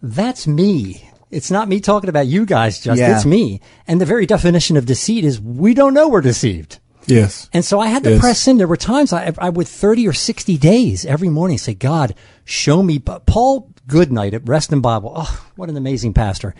That's 0.00 0.46
me. 0.46 1.10
It's 1.28 1.50
not 1.50 1.68
me 1.68 1.80
talking 1.80 2.08
about 2.08 2.28
you 2.28 2.46
guys, 2.46 2.78
just 2.78 3.00
yeah. 3.00 3.16
it's 3.16 3.26
me. 3.26 3.60
And 3.88 4.00
the 4.00 4.06
very 4.06 4.26
definition 4.26 4.76
of 4.76 4.86
deceit 4.86 5.24
is 5.24 5.40
we 5.40 5.74
don't 5.74 5.92
know 5.92 6.08
we're 6.08 6.20
deceived. 6.20 6.78
Yes. 7.06 7.50
And 7.52 7.64
so 7.64 7.80
I 7.80 7.88
had 7.88 8.04
to 8.04 8.10
yes. 8.10 8.20
press 8.20 8.46
in. 8.46 8.58
There 8.58 8.68
were 8.68 8.76
times 8.76 9.12
I, 9.12 9.32
I 9.38 9.48
would 9.48 9.66
30 9.66 10.06
or 10.06 10.12
60 10.12 10.56
days 10.58 11.04
every 11.04 11.28
morning 11.28 11.58
say, 11.58 11.74
God, 11.74 12.14
show 12.44 12.80
me. 12.80 12.98
But 12.98 13.26
Paul 13.26 13.72
Goodnight 13.88 14.34
at 14.34 14.42
Rest 14.42 14.48
Reston 14.48 14.82
Bible. 14.82 15.14
Oh, 15.16 15.46
what 15.56 15.68
an 15.68 15.76
amazing 15.76 16.14
pastor 16.14 16.54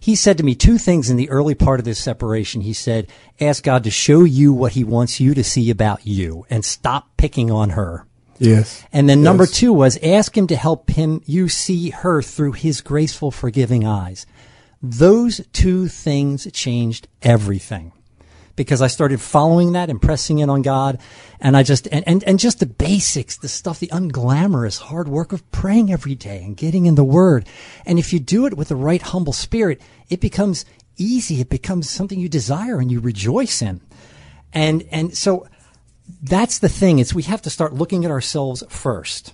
he 0.00 0.14
said 0.14 0.38
to 0.38 0.44
me 0.44 0.54
two 0.54 0.78
things 0.78 1.10
in 1.10 1.16
the 1.16 1.30
early 1.30 1.54
part 1.54 1.80
of 1.80 1.84
this 1.84 1.98
separation. 1.98 2.60
He 2.60 2.72
said, 2.72 3.10
ask 3.40 3.62
God 3.62 3.84
to 3.84 3.90
show 3.90 4.24
you 4.24 4.52
what 4.52 4.72
he 4.72 4.84
wants 4.84 5.20
you 5.20 5.34
to 5.34 5.44
see 5.44 5.70
about 5.70 6.06
you 6.06 6.46
and 6.50 6.64
stop 6.64 7.16
picking 7.16 7.50
on 7.50 7.70
her. 7.70 8.06
Yes. 8.38 8.84
And 8.92 9.08
then 9.08 9.22
number 9.22 9.44
yes. 9.44 9.52
two 9.52 9.72
was 9.72 9.98
ask 10.02 10.36
him 10.36 10.46
to 10.46 10.56
help 10.56 10.90
him, 10.90 11.22
you 11.26 11.48
see 11.48 11.90
her 11.90 12.22
through 12.22 12.52
his 12.52 12.80
graceful, 12.80 13.30
forgiving 13.30 13.84
eyes. 13.84 14.26
Those 14.80 15.40
two 15.52 15.88
things 15.88 16.48
changed 16.52 17.08
everything 17.20 17.92
because 18.58 18.82
I 18.82 18.88
started 18.88 19.22
following 19.22 19.72
that 19.72 19.88
and 19.88 20.02
pressing 20.02 20.40
in 20.40 20.50
on 20.50 20.60
God. 20.60 21.00
And 21.40 21.56
I 21.56 21.62
just, 21.62 21.88
and, 21.90 22.06
and, 22.06 22.22
and 22.24 22.38
just 22.38 22.60
the 22.60 22.66
basics, 22.66 23.38
the 23.38 23.48
stuff, 23.48 23.78
the 23.78 23.88
unglamorous 23.88 24.78
hard 24.78 25.08
work 25.08 25.32
of 25.32 25.50
praying 25.50 25.90
every 25.90 26.14
day 26.14 26.42
and 26.44 26.54
getting 26.54 26.84
in 26.84 26.96
the 26.96 27.04
word. 27.04 27.48
And 27.86 27.98
if 27.98 28.12
you 28.12 28.20
do 28.20 28.44
it 28.44 28.58
with 28.58 28.68
the 28.68 28.76
right 28.76 29.00
humble 29.00 29.32
spirit, 29.32 29.80
it 30.10 30.20
becomes 30.20 30.66
easy. 30.98 31.40
It 31.40 31.48
becomes 31.48 31.88
something 31.88 32.20
you 32.20 32.28
desire 32.28 32.78
and 32.78 32.92
you 32.92 33.00
rejoice 33.00 33.62
in. 33.62 33.80
And, 34.52 34.84
and 34.90 35.16
so 35.16 35.46
that's 36.22 36.58
the 36.58 36.68
thing 36.68 36.98
is 36.98 37.14
we 37.14 37.22
have 37.22 37.42
to 37.42 37.50
start 37.50 37.72
looking 37.72 38.04
at 38.04 38.10
ourselves 38.10 38.62
first 38.68 39.32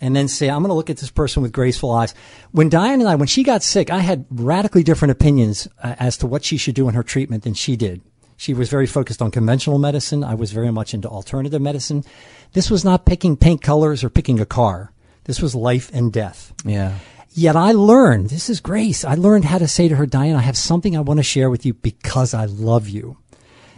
and 0.00 0.14
then 0.14 0.28
say, 0.28 0.48
I'm 0.48 0.60
going 0.60 0.68
to 0.68 0.74
look 0.74 0.90
at 0.90 0.98
this 0.98 1.10
person 1.10 1.42
with 1.42 1.52
graceful 1.52 1.90
eyes. 1.90 2.14
When 2.52 2.68
Diane 2.68 3.00
and 3.00 3.08
I, 3.08 3.14
when 3.16 3.26
she 3.26 3.42
got 3.42 3.62
sick, 3.62 3.90
I 3.90 4.00
had 4.00 4.26
radically 4.30 4.82
different 4.82 5.12
opinions 5.12 5.66
uh, 5.82 5.96
as 5.98 6.16
to 6.18 6.26
what 6.26 6.44
she 6.44 6.56
should 6.56 6.74
do 6.74 6.88
in 6.88 6.94
her 6.94 7.02
treatment 7.02 7.42
than 7.42 7.54
she 7.54 7.76
did. 7.76 8.00
She 8.38 8.54
was 8.54 8.70
very 8.70 8.86
focused 8.86 9.20
on 9.20 9.32
conventional 9.32 9.80
medicine. 9.80 10.22
I 10.22 10.34
was 10.34 10.52
very 10.52 10.70
much 10.70 10.94
into 10.94 11.08
alternative 11.08 11.60
medicine. 11.60 12.04
This 12.52 12.70
was 12.70 12.84
not 12.84 13.04
picking 13.04 13.36
paint 13.36 13.62
colors 13.62 14.04
or 14.04 14.08
picking 14.08 14.38
a 14.38 14.46
car. 14.46 14.92
This 15.24 15.42
was 15.42 15.56
life 15.56 15.90
and 15.92 16.12
death. 16.12 16.54
Yeah. 16.64 16.98
Yet 17.30 17.56
I 17.56 17.72
learned, 17.72 18.30
this 18.30 18.48
is 18.48 18.60
grace. 18.60 19.04
I 19.04 19.14
learned 19.14 19.44
how 19.44 19.58
to 19.58 19.66
say 19.66 19.88
to 19.88 19.96
her, 19.96 20.06
Diane, 20.06 20.36
I 20.36 20.42
have 20.42 20.56
something 20.56 20.96
I 20.96 21.00
want 21.00 21.18
to 21.18 21.24
share 21.24 21.50
with 21.50 21.66
you 21.66 21.74
because 21.74 22.32
I 22.32 22.44
love 22.44 22.88
you. 22.88 23.18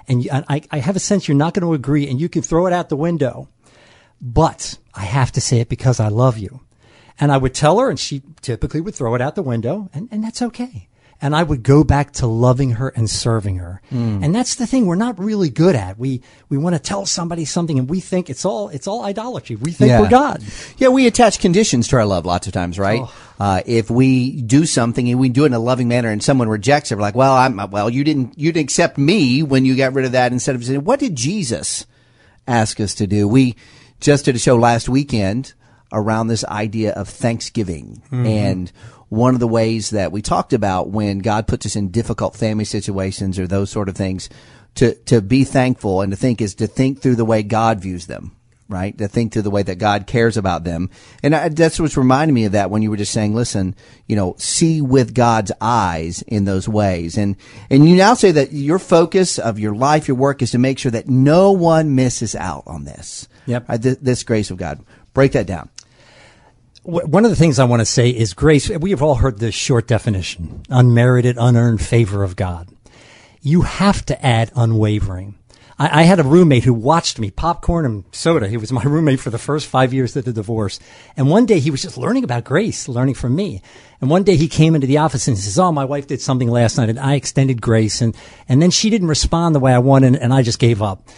And 0.06 0.28
I, 0.30 0.60
I 0.70 0.78
have 0.80 0.94
a 0.94 1.00
sense 1.00 1.26
you're 1.26 1.36
not 1.38 1.54
going 1.54 1.66
to 1.66 1.72
agree 1.72 2.06
and 2.06 2.20
you 2.20 2.28
can 2.28 2.42
throw 2.42 2.66
it 2.66 2.74
out 2.74 2.90
the 2.90 2.96
window, 2.96 3.48
but 4.20 4.76
I 4.94 5.04
have 5.04 5.32
to 5.32 5.40
say 5.40 5.60
it 5.60 5.70
because 5.70 6.00
I 6.00 6.08
love 6.08 6.36
you. 6.36 6.60
And 7.18 7.32
I 7.32 7.38
would 7.38 7.54
tell 7.54 7.78
her 7.78 7.88
and 7.88 7.98
she 7.98 8.22
typically 8.42 8.82
would 8.82 8.94
throw 8.94 9.14
it 9.14 9.22
out 9.22 9.36
the 9.36 9.42
window 9.42 9.88
and, 9.94 10.06
and 10.12 10.22
that's 10.22 10.42
okay 10.42 10.89
and 11.22 11.36
I 11.36 11.42
would 11.42 11.62
go 11.62 11.84
back 11.84 12.12
to 12.14 12.26
loving 12.26 12.72
her 12.72 12.88
and 12.88 13.08
serving 13.08 13.56
her. 13.58 13.82
Mm. 13.92 14.24
And 14.24 14.34
that's 14.34 14.54
the 14.54 14.66
thing 14.66 14.86
we're 14.86 14.94
not 14.94 15.18
really 15.18 15.50
good 15.50 15.74
at. 15.74 15.98
We 15.98 16.22
we 16.48 16.56
want 16.56 16.76
to 16.76 16.80
tell 16.80 17.04
somebody 17.06 17.44
something 17.44 17.78
and 17.78 17.88
we 17.88 18.00
think 18.00 18.30
it's 18.30 18.44
all 18.44 18.68
it's 18.70 18.86
all 18.86 19.04
idolatry. 19.04 19.56
We 19.56 19.72
think 19.72 19.90
yeah. 19.90 20.00
we're 20.00 20.08
God. 20.08 20.42
Yeah, 20.78 20.88
we 20.88 21.06
attach 21.06 21.38
conditions 21.38 21.88
to 21.88 21.96
our 21.96 22.06
love 22.06 22.24
lots 22.24 22.46
of 22.46 22.52
times, 22.52 22.78
right? 22.78 23.00
Oh. 23.02 23.14
Uh, 23.38 23.62
if 23.64 23.90
we 23.90 24.42
do 24.42 24.66
something 24.66 25.08
and 25.08 25.18
we 25.18 25.28
do 25.28 25.44
it 25.44 25.46
in 25.46 25.54
a 25.54 25.58
loving 25.58 25.88
manner 25.88 26.10
and 26.10 26.22
someone 26.22 26.48
rejects 26.48 26.92
it, 26.92 26.96
we're 26.96 27.02
like, 27.02 27.14
well, 27.14 27.34
I'm 27.34 27.56
well, 27.70 27.90
you 27.90 28.04
didn't 28.04 28.38
you 28.38 28.52
didn't 28.52 28.64
accept 28.64 28.96
me 28.96 29.42
when 29.42 29.64
you 29.64 29.76
got 29.76 29.94
rid 29.94 30.06
of 30.06 30.12
that 30.12 30.32
instead 30.32 30.54
of 30.54 30.64
saying, 30.64 30.84
what 30.84 31.00
did 31.00 31.16
Jesus 31.16 31.86
ask 32.46 32.80
us 32.80 32.94
to 32.96 33.06
do? 33.06 33.28
We 33.28 33.56
just 34.00 34.24
did 34.24 34.36
a 34.36 34.38
show 34.38 34.56
last 34.56 34.88
weekend 34.88 35.52
around 35.92 36.28
this 36.28 36.44
idea 36.44 36.92
of 36.92 37.08
Thanksgiving 37.08 38.02
mm-hmm. 38.06 38.26
and 38.26 38.72
one 39.10 39.34
of 39.34 39.40
the 39.40 39.48
ways 39.48 39.90
that 39.90 40.12
we 40.12 40.22
talked 40.22 40.52
about 40.52 40.88
when 40.88 41.18
God 41.18 41.48
puts 41.48 41.66
us 41.66 41.76
in 41.76 41.90
difficult 41.90 42.36
family 42.36 42.64
situations 42.64 43.38
or 43.38 43.46
those 43.46 43.68
sort 43.68 43.88
of 43.88 43.96
things 43.96 44.30
to, 44.76 44.94
to 45.06 45.20
be 45.20 45.44
thankful 45.44 46.00
and 46.00 46.12
to 46.12 46.16
think 46.16 46.40
is 46.40 46.54
to 46.56 46.68
think 46.68 47.00
through 47.00 47.16
the 47.16 47.24
way 47.24 47.42
God 47.42 47.80
views 47.80 48.06
them, 48.06 48.36
right? 48.68 48.96
To 48.98 49.08
think 49.08 49.32
through 49.32 49.42
the 49.42 49.50
way 49.50 49.64
that 49.64 49.80
God 49.80 50.06
cares 50.06 50.36
about 50.36 50.62
them. 50.62 50.90
And 51.24 51.34
I, 51.34 51.48
that's 51.48 51.80
what's 51.80 51.96
reminding 51.96 52.36
me 52.36 52.44
of 52.44 52.52
that 52.52 52.70
when 52.70 52.82
you 52.82 52.90
were 52.90 52.96
just 52.96 53.12
saying, 53.12 53.34
listen, 53.34 53.74
you 54.06 54.14
know, 54.14 54.36
see 54.38 54.80
with 54.80 55.12
God's 55.12 55.50
eyes 55.60 56.22
in 56.22 56.44
those 56.44 56.68
ways. 56.68 57.18
And, 57.18 57.34
and 57.68 57.88
you 57.88 57.96
now 57.96 58.14
say 58.14 58.30
that 58.30 58.52
your 58.52 58.78
focus 58.78 59.40
of 59.40 59.58
your 59.58 59.74
life, 59.74 60.06
your 60.06 60.16
work 60.16 60.40
is 60.40 60.52
to 60.52 60.58
make 60.58 60.78
sure 60.78 60.92
that 60.92 61.08
no 61.08 61.50
one 61.50 61.96
misses 61.96 62.36
out 62.36 62.62
on 62.68 62.84
this. 62.84 63.28
Yep. 63.46 63.68
Right? 63.68 63.82
This, 63.82 63.96
this 63.96 64.22
grace 64.22 64.52
of 64.52 64.56
God. 64.56 64.84
Break 65.14 65.32
that 65.32 65.48
down 65.48 65.68
one 66.82 67.24
of 67.24 67.30
the 67.30 67.36
things 67.36 67.58
I 67.58 67.64
want 67.64 67.80
to 67.80 67.86
say 67.86 68.10
is 68.10 68.32
grace. 68.32 68.70
We 68.70 68.90
have 68.90 69.02
all 69.02 69.16
heard 69.16 69.38
this 69.38 69.54
short 69.54 69.86
definition 69.86 70.62
unmerited, 70.68 71.36
unearned 71.38 71.82
favor 71.82 72.22
of 72.22 72.36
God. 72.36 72.68
You 73.42 73.62
have 73.62 74.04
to 74.06 74.24
add 74.24 74.50
unwavering. 74.56 75.36
I, 75.78 76.00
I, 76.00 76.02
had 76.02 76.20
a 76.20 76.24
roommate 76.24 76.64
who 76.64 76.74
watched 76.74 77.18
me 77.18 77.30
popcorn 77.30 77.86
and 77.86 78.04
soda. 78.12 78.48
He 78.48 78.58
was 78.58 78.70
my 78.70 78.82
roommate 78.84 79.20
for 79.20 79.30
the 79.30 79.38
first 79.38 79.66
five 79.66 79.94
years 79.94 80.14
of 80.14 80.26
the 80.26 80.32
divorce. 80.32 80.78
And 81.16 81.30
one 81.30 81.46
day 81.46 81.58
he 81.58 81.70
was 81.70 81.82
just 81.82 81.96
learning 81.96 82.24
about 82.24 82.44
grace, 82.44 82.88
learning 82.88 83.14
from 83.14 83.34
me. 83.34 83.62
And 84.00 84.10
one 84.10 84.22
day 84.22 84.36
he 84.36 84.48
came 84.48 84.74
into 84.74 84.86
the 84.86 84.98
office 84.98 85.26
and 85.26 85.36
he 85.36 85.42
says, 85.42 85.58
Oh, 85.58 85.72
my 85.72 85.86
wife 85.86 86.06
did 86.06 86.20
something 86.20 86.48
last 86.48 86.76
night 86.76 86.90
and 86.90 87.00
I 87.00 87.14
extended 87.14 87.62
grace. 87.62 88.02
And, 88.02 88.14
and 88.48 88.60
then 88.60 88.70
she 88.70 88.90
didn't 88.90 89.08
respond 89.08 89.54
the 89.54 89.60
way 89.60 89.72
I 89.72 89.78
wanted 89.78 90.16
and 90.16 90.32
I 90.32 90.42
just 90.42 90.58
gave 90.58 90.82
up. 90.82 91.08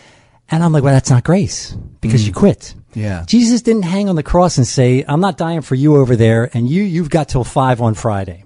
And 0.52 0.62
I'm 0.62 0.70
like, 0.70 0.84
well, 0.84 0.92
that's 0.92 1.10
not 1.10 1.24
grace 1.24 1.72
because 2.02 2.22
mm. 2.22 2.26
you 2.26 2.32
quit. 2.34 2.74
Yeah. 2.94 3.24
Jesus 3.26 3.62
didn't 3.62 3.84
hang 3.84 4.10
on 4.10 4.16
the 4.16 4.22
cross 4.22 4.58
and 4.58 4.66
say, 4.66 5.02
I'm 5.08 5.20
not 5.20 5.38
dying 5.38 5.62
for 5.62 5.74
you 5.74 5.96
over 5.96 6.14
there 6.14 6.50
and 6.52 6.68
you, 6.68 6.82
you've 6.82 7.08
got 7.08 7.30
till 7.30 7.42
five 7.42 7.80
on 7.80 7.94
Friday. 7.94 8.44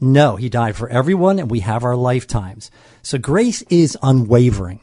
No, 0.00 0.36
he 0.36 0.48
died 0.48 0.76
for 0.76 0.88
everyone 0.88 1.40
and 1.40 1.50
we 1.50 1.60
have 1.60 1.82
our 1.82 1.96
lifetimes. 1.96 2.70
So 3.02 3.18
grace 3.18 3.62
is 3.62 3.98
unwavering. 4.00 4.80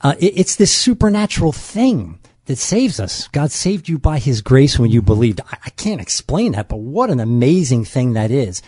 Uh, 0.00 0.16
it, 0.18 0.38
it's 0.38 0.56
this 0.56 0.72
supernatural 0.72 1.52
thing 1.52 2.18
that 2.46 2.56
saves 2.56 2.98
us. 2.98 3.28
God 3.28 3.52
saved 3.52 3.88
you 3.88 3.98
by 3.98 4.18
his 4.18 4.42
grace 4.42 4.76
when 4.76 4.90
you 4.90 5.00
believed. 5.00 5.40
I, 5.52 5.58
I 5.66 5.70
can't 5.70 6.00
explain 6.00 6.52
that, 6.52 6.68
but 6.68 6.80
what 6.80 7.10
an 7.10 7.20
amazing 7.20 7.84
thing 7.84 8.14
that 8.14 8.32
is. 8.32 8.60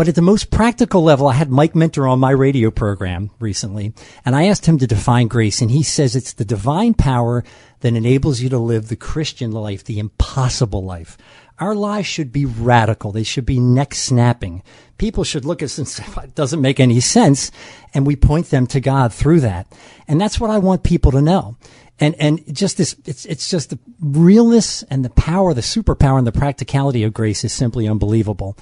But 0.00 0.08
at 0.08 0.14
the 0.14 0.22
most 0.22 0.50
practical 0.50 1.02
level, 1.02 1.28
I 1.28 1.34
had 1.34 1.50
Mike 1.50 1.74
Minter 1.74 2.08
on 2.08 2.18
my 2.18 2.30
radio 2.30 2.70
program 2.70 3.30
recently, 3.38 3.92
and 4.24 4.34
I 4.34 4.46
asked 4.46 4.64
him 4.64 4.78
to 4.78 4.86
define 4.86 5.28
grace, 5.28 5.60
and 5.60 5.70
he 5.70 5.82
says 5.82 6.16
it's 6.16 6.32
the 6.32 6.42
divine 6.42 6.94
power 6.94 7.44
that 7.80 7.94
enables 7.94 8.40
you 8.40 8.48
to 8.48 8.56
live 8.56 8.88
the 8.88 8.96
Christian 8.96 9.52
life, 9.52 9.84
the 9.84 9.98
impossible 9.98 10.82
life. 10.82 11.18
Our 11.58 11.74
lives 11.74 12.06
should 12.06 12.32
be 12.32 12.46
radical. 12.46 13.12
They 13.12 13.24
should 13.24 13.44
be 13.44 13.60
neck 13.60 13.94
snapping. 13.94 14.62
People 14.96 15.22
should 15.22 15.44
look 15.44 15.60
at 15.60 15.66
us 15.66 15.76
and 15.76 15.86
say, 15.86 16.02
it 16.22 16.34
doesn't 16.34 16.62
make 16.62 16.80
any 16.80 17.00
sense. 17.00 17.50
And 17.92 18.06
we 18.06 18.16
point 18.16 18.48
them 18.48 18.66
to 18.68 18.80
God 18.80 19.12
through 19.12 19.40
that. 19.40 19.70
And 20.08 20.18
that's 20.18 20.40
what 20.40 20.48
I 20.48 20.56
want 20.56 20.82
people 20.82 21.12
to 21.12 21.20
know. 21.20 21.58
And, 21.98 22.14
and 22.18 22.56
just 22.56 22.78
this, 22.78 22.96
it's, 23.04 23.26
it's 23.26 23.50
just 23.50 23.68
the 23.68 23.78
realness 24.00 24.82
and 24.84 25.04
the 25.04 25.10
power, 25.10 25.52
the 25.52 25.60
superpower 25.60 26.16
and 26.16 26.26
the 26.26 26.32
practicality 26.32 27.02
of 27.02 27.12
grace 27.12 27.44
is 27.44 27.52
simply 27.52 27.86
unbelievable. 27.86 28.56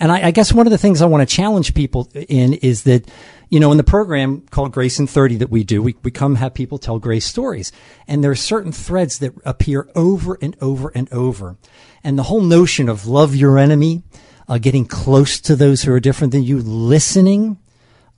And 0.00 0.10
I, 0.10 0.28
I 0.28 0.30
guess 0.30 0.52
one 0.52 0.66
of 0.66 0.70
the 0.70 0.78
things 0.78 1.00
I 1.00 1.06
want 1.06 1.28
to 1.28 1.34
challenge 1.34 1.74
people 1.74 2.10
in 2.14 2.54
is 2.54 2.82
that, 2.84 3.08
you 3.48 3.60
know, 3.60 3.70
in 3.70 3.76
the 3.76 3.84
program 3.84 4.42
called 4.50 4.72
Grace 4.72 4.98
in 4.98 5.06
30 5.06 5.36
that 5.36 5.50
we 5.50 5.64
do, 5.64 5.82
we, 5.82 5.94
we 6.02 6.10
come 6.10 6.36
have 6.36 6.54
people 6.54 6.78
tell 6.78 6.98
grace 6.98 7.26
stories. 7.26 7.72
And 8.08 8.22
there 8.22 8.30
are 8.30 8.36
certain 8.36 8.72
threads 8.72 9.18
that 9.20 9.34
appear 9.44 9.88
over 9.94 10.38
and 10.40 10.56
over 10.60 10.90
and 10.94 11.12
over. 11.12 11.56
And 12.02 12.18
the 12.18 12.24
whole 12.24 12.40
notion 12.40 12.88
of 12.88 13.06
love 13.06 13.34
your 13.34 13.58
enemy, 13.58 14.02
uh, 14.48 14.58
getting 14.58 14.86
close 14.86 15.40
to 15.42 15.56
those 15.56 15.82
who 15.82 15.92
are 15.92 16.00
different 16.00 16.32
than 16.32 16.42
you, 16.42 16.58
listening, 16.60 17.58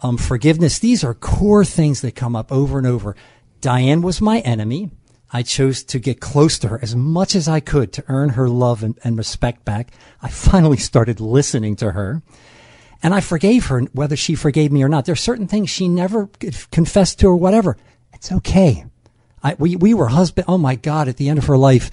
um, 0.01 0.17
forgiveness, 0.17 0.79
these 0.79 1.05
are 1.05 1.15
core 1.15 1.65
things 1.65 2.01
that 2.01 2.15
come 2.15 2.35
up 2.35 2.51
over 2.51 2.79
and 2.79 2.87
over. 2.87 3.17
Diane 3.61 4.03
was 4.03 4.21
my 4.21 4.41
enemy. 4.41 4.91
I 5.33 5.43
chose 5.43 5.83
to 5.85 5.99
get 5.99 6.21
close 6.21 6.59
to 6.61 6.69
her 6.69 6.79
as 6.81 6.95
much 6.95 7.35
as 7.35 7.49
I 7.49 7.61
could 7.61 7.93
to 7.95 8.05
earn 8.09 8.31
her 8.31 8.49
love 8.49 8.83
and, 8.83 8.99
and, 9.03 9.19
respect 9.19 9.65
back. 9.65 9.91
I 10.23 10.29
finally 10.29 10.77
started 10.77 11.21
listening 11.21 11.77
to 11.77 11.93
her 11.93 12.23
and 13.03 13.13
I 13.13 13.21
forgave 13.21 13.67
her 13.67 13.81
whether 13.93 14.17
she 14.17 14.35
forgave 14.35 14.73
me 14.73 14.83
or 14.83 14.89
not. 14.89 15.05
There 15.05 15.13
are 15.13 15.17
certain 15.17 15.49
things 15.49 15.71
she 15.71 15.89
never 15.89 16.29
confessed 16.71 17.21
to 17.21 17.27
or 17.27 17.37
whatever. 17.37 17.77
It's 18.13 18.33
okay. 18.33 18.87
I, 19.43 19.55
we, 19.59 19.77
we 19.77 19.95
were 19.95 20.09
husband. 20.09 20.47
Oh 20.49 20.59
my 20.59 20.77
God. 20.77 21.09
At 21.09 21.17
the 21.17 21.29
end 21.29 21.39
of 21.39 21.47
her 21.47 21.59
life, 21.59 21.91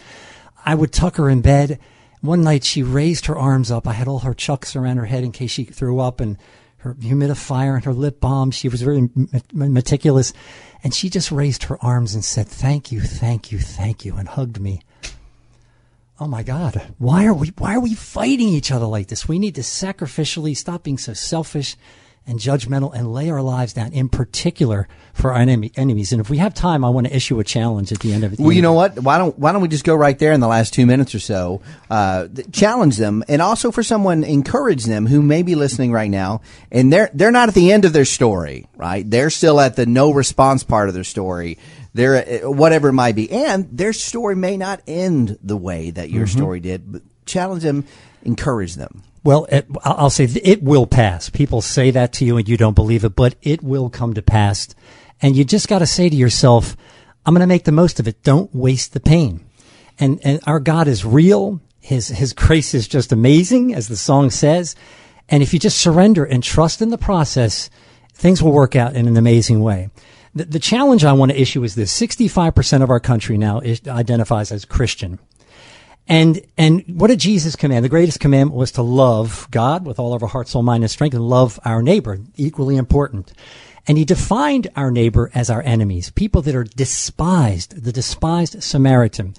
I 0.65 0.75
would 0.75 0.91
tuck 0.91 1.17
her 1.17 1.29
in 1.29 1.41
bed. 1.41 1.79
One 2.21 2.41
night 2.41 2.63
she 2.63 2.83
raised 2.83 3.25
her 3.25 3.37
arms 3.37 3.69
up. 3.69 3.87
I 3.87 3.93
had 3.93 4.07
all 4.07 4.19
her 4.19 4.33
Chux 4.33 4.75
around 4.75 4.97
her 4.97 5.05
head 5.05 5.23
in 5.23 5.31
case 5.31 5.51
she 5.51 5.65
threw 5.65 5.99
up 5.99 6.21
and 6.21 6.37
her 6.83 6.93
humidifier 6.95 7.75
and 7.75 7.85
her 7.85 7.93
lip 7.93 8.19
balm. 8.19 8.51
She 8.51 8.69
was 8.69 8.81
very 8.81 9.09
meticulous. 9.53 10.33
And 10.83 10.93
she 10.93 11.09
just 11.09 11.31
raised 11.31 11.63
her 11.63 11.83
arms 11.83 12.13
and 12.13 12.23
said, 12.23 12.47
thank 12.47 12.91
you, 12.91 12.99
thank 13.01 13.51
you, 13.51 13.59
thank 13.59 14.03
you, 14.03 14.17
and 14.17 14.27
hugged 14.27 14.59
me. 14.59 14.81
Oh 16.19 16.27
my 16.27 16.43
God. 16.43 16.93
Why 16.97 17.25
are 17.25 17.33
we, 17.33 17.47
why 17.57 17.75
are 17.75 17.79
we 17.79 17.95
fighting 17.95 18.49
each 18.49 18.71
other 18.71 18.85
like 18.85 19.07
this? 19.07 19.27
We 19.27 19.39
need 19.39 19.55
to 19.55 19.61
sacrificially 19.61 20.55
stop 20.55 20.83
being 20.83 20.97
so 20.97 21.13
selfish 21.13 21.75
and 22.25 22.39
judgmental 22.39 22.93
and 22.93 23.11
lay 23.11 23.29
our 23.29 23.41
lives 23.41 23.73
down 23.73 23.91
in 23.91 24.09
particular 24.09 24.87
for 25.13 25.33
our 25.33 25.39
enemy, 25.39 25.71
enemies. 25.75 26.11
And 26.11 26.21
if 26.21 26.29
we 26.29 26.37
have 26.37 26.53
time, 26.53 26.83
I 26.83 26.89
want 26.89 27.07
to 27.07 27.15
issue 27.15 27.39
a 27.39 27.43
challenge 27.43 27.91
at 27.91 27.99
the 27.99 28.13
end 28.13 28.23
of 28.23 28.33
it. 28.33 28.39
Well, 28.39 28.51
you 28.51 28.61
know 28.61 28.73
what? 28.73 28.99
Why 28.99 29.17
don't 29.17 29.37
why 29.37 29.51
don't 29.51 29.61
we 29.61 29.67
just 29.67 29.83
go 29.83 29.95
right 29.95 30.17
there 30.17 30.31
in 30.31 30.39
the 30.39 30.47
last 30.47 30.73
two 30.73 30.85
minutes 30.85 31.13
or 31.13 31.19
so? 31.19 31.61
Uh, 31.89 32.27
challenge 32.51 32.97
them, 32.97 33.23
and 33.27 33.41
also 33.41 33.71
for 33.71 33.83
someone, 33.83 34.23
encourage 34.23 34.85
them 34.85 35.05
who 35.05 35.21
may 35.21 35.43
be 35.43 35.55
listening 35.55 35.91
right 35.91 36.09
now, 36.09 36.41
and 36.71 36.91
they're 36.91 37.09
they're 37.13 37.31
not 37.31 37.49
at 37.49 37.55
the 37.55 37.71
end 37.71 37.85
of 37.85 37.93
their 37.93 38.05
story, 38.05 38.65
right? 38.75 39.09
They're 39.09 39.29
still 39.29 39.59
at 39.59 39.75
the 39.75 39.85
no 39.85 40.11
response 40.11 40.63
part 40.63 40.87
of 40.87 40.95
their 40.95 41.03
story. 41.03 41.57
They're 41.93 42.45
uh, 42.45 42.49
whatever 42.49 42.89
it 42.89 42.93
might 42.93 43.15
be, 43.15 43.31
and 43.31 43.67
their 43.71 43.93
story 43.93 44.35
may 44.35 44.57
not 44.57 44.81
end 44.87 45.37
the 45.43 45.57
way 45.57 45.91
that 45.91 46.09
your 46.09 46.25
mm-hmm. 46.25 46.37
story 46.37 46.59
did. 46.59 46.91
But 46.91 47.01
challenge 47.25 47.63
them, 47.63 47.85
encourage 48.23 48.75
them. 48.75 49.03
Well, 49.23 49.45
it, 49.49 49.67
I'll 49.83 50.09
say 50.09 50.25
it 50.25 50.61
will 50.61 50.85
pass. 50.85 51.29
People 51.29 51.61
say 51.61 51.91
that 51.91 52.13
to 52.13 52.25
you 52.25 52.37
and 52.37 52.47
you 52.47 52.57
don't 52.57 52.75
believe 52.75 53.05
it, 53.05 53.15
but 53.15 53.35
it 53.41 53.63
will 53.63 53.89
come 53.89 54.13
to 54.15 54.21
pass. 54.21 54.67
And 55.21 55.35
you 55.35 55.45
just 55.45 55.69
got 55.69 55.79
to 55.79 55.85
say 55.85 56.09
to 56.09 56.15
yourself, 56.15 56.75
I'm 57.25 57.33
going 57.33 57.41
to 57.41 57.47
make 57.47 57.63
the 57.63 57.71
most 57.71 57.99
of 57.99 58.07
it. 58.07 58.23
Don't 58.23 58.53
waste 58.53 58.93
the 58.93 58.99
pain. 58.99 59.45
And, 59.97 60.19
and 60.23 60.41
our 60.45 60.59
God 60.59 60.87
is 60.87 61.05
real. 61.05 61.61
His, 61.79 62.09
his 62.09 62.33
grace 62.33 62.73
is 62.73 62.87
just 62.87 63.11
amazing, 63.11 63.73
as 63.73 63.87
the 63.87 63.95
song 63.95 64.29
says. 64.29 64.75
And 65.29 65.41
if 65.41 65.53
you 65.53 65.59
just 65.59 65.79
surrender 65.79 66.25
and 66.25 66.43
trust 66.43 66.81
in 66.81 66.89
the 66.89 66.97
process, 66.97 67.69
things 68.13 68.43
will 68.43 68.51
work 68.51 68.75
out 68.75 68.95
in 68.95 69.07
an 69.07 69.15
amazing 69.15 69.61
way. 69.61 69.89
The, 70.35 70.45
the 70.45 70.59
challenge 70.59 71.05
I 71.05 71.13
want 71.13 71.31
to 71.31 71.39
issue 71.39 71.63
is 71.63 71.75
this 71.75 71.97
65% 71.97 72.83
of 72.83 72.89
our 72.89 72.99
country 72.99 73.37
now 73.37 73.59
is, 73.59 73.87
identifies 73.87 74.51
as 74.51 74.65
Christian. 74.65 75.19
And, 76.07 76.41
and 76.57 76.83
what 76.87 77.07
did 77.07 77.19
Jesus 77.19 77.55
command? 77.55 77.85
The 77.85 77.89
greatest 77.89 78.19
commandment 78.19 78.57
was 78.57 78.73
to 78.73 78.81
love 78.81 79.47
God 79.51 79.85
with 79.85 79.99
all 79.99 80.13
of 80.13 80.21
our 80.21 80.29
heart, 80.29 80.49
soul, 80.49 80.61
mind, 80.61 80.83
and 80.83 80.91
strength 80.91 81.13
and 81.13 81.27
love 81.27 81.59
our 81.63 81.81
neighbor, 81.81 82.19
equally 82.35 82.75
important. 82.75 83.33
And 83.87 83.97
he 83.97 84.05
defined 84.05 84.69
our 84.75 84.91
neighbor 84.91 85.31
as 85.33 85.49
our 85.49 85.61
enemies, 85.61 86.09
people 86.09 86.41
that 86.43 86.55
are 86.55 86.63
despised, 86.63 87.83
the 87.83 87.91
despised 87.91 88.61
Samaritan. 88.63 89.33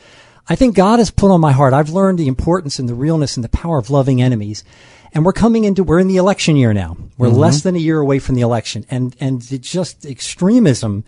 I 0.49 0.57
think 0.57 0.75
God 0.75 0.99
has 0.99 1.11
put 1.11 1.31
on 1.31 1.41
my 1.41 1.53
heart. 1.53 1.73
I've 1.73 1.91
learned 1.91 2.19
the 2.19 2.29
importance 2.29 2.79
and 2.79 2.89
the 2.89 2.95
realness 2.95 3.37
and 3.37 3.45
the 3.45 3.49
power 3.49 3.79
of 3.79 3.89
loving 3.89 4.21
enemies. 4.21 4.65
And 5.13 5.25
we're 5.25 5.33
coming 5.33 5.65
into, 5.65 5.85
we're 5.85 6.01
in 6.01 6.09
the 6.09 6.17
election 6.17 6.57
year 6.57 6.75
now. 6.75 6.97
We're 7.17 7.29
mm-hmm. 7.29 7.37
less 7.37 7.63
than 7.63 7.77
a 7.77 7.79
year 7.79 8.01
away 8.01 8.19
from 8.19 8.35
the 8.35 8.43
election. 8.43 8.85
And, 8.91 9.17
and 9.21 9.41
just 9.63 10.05
extremism 10.05 11.05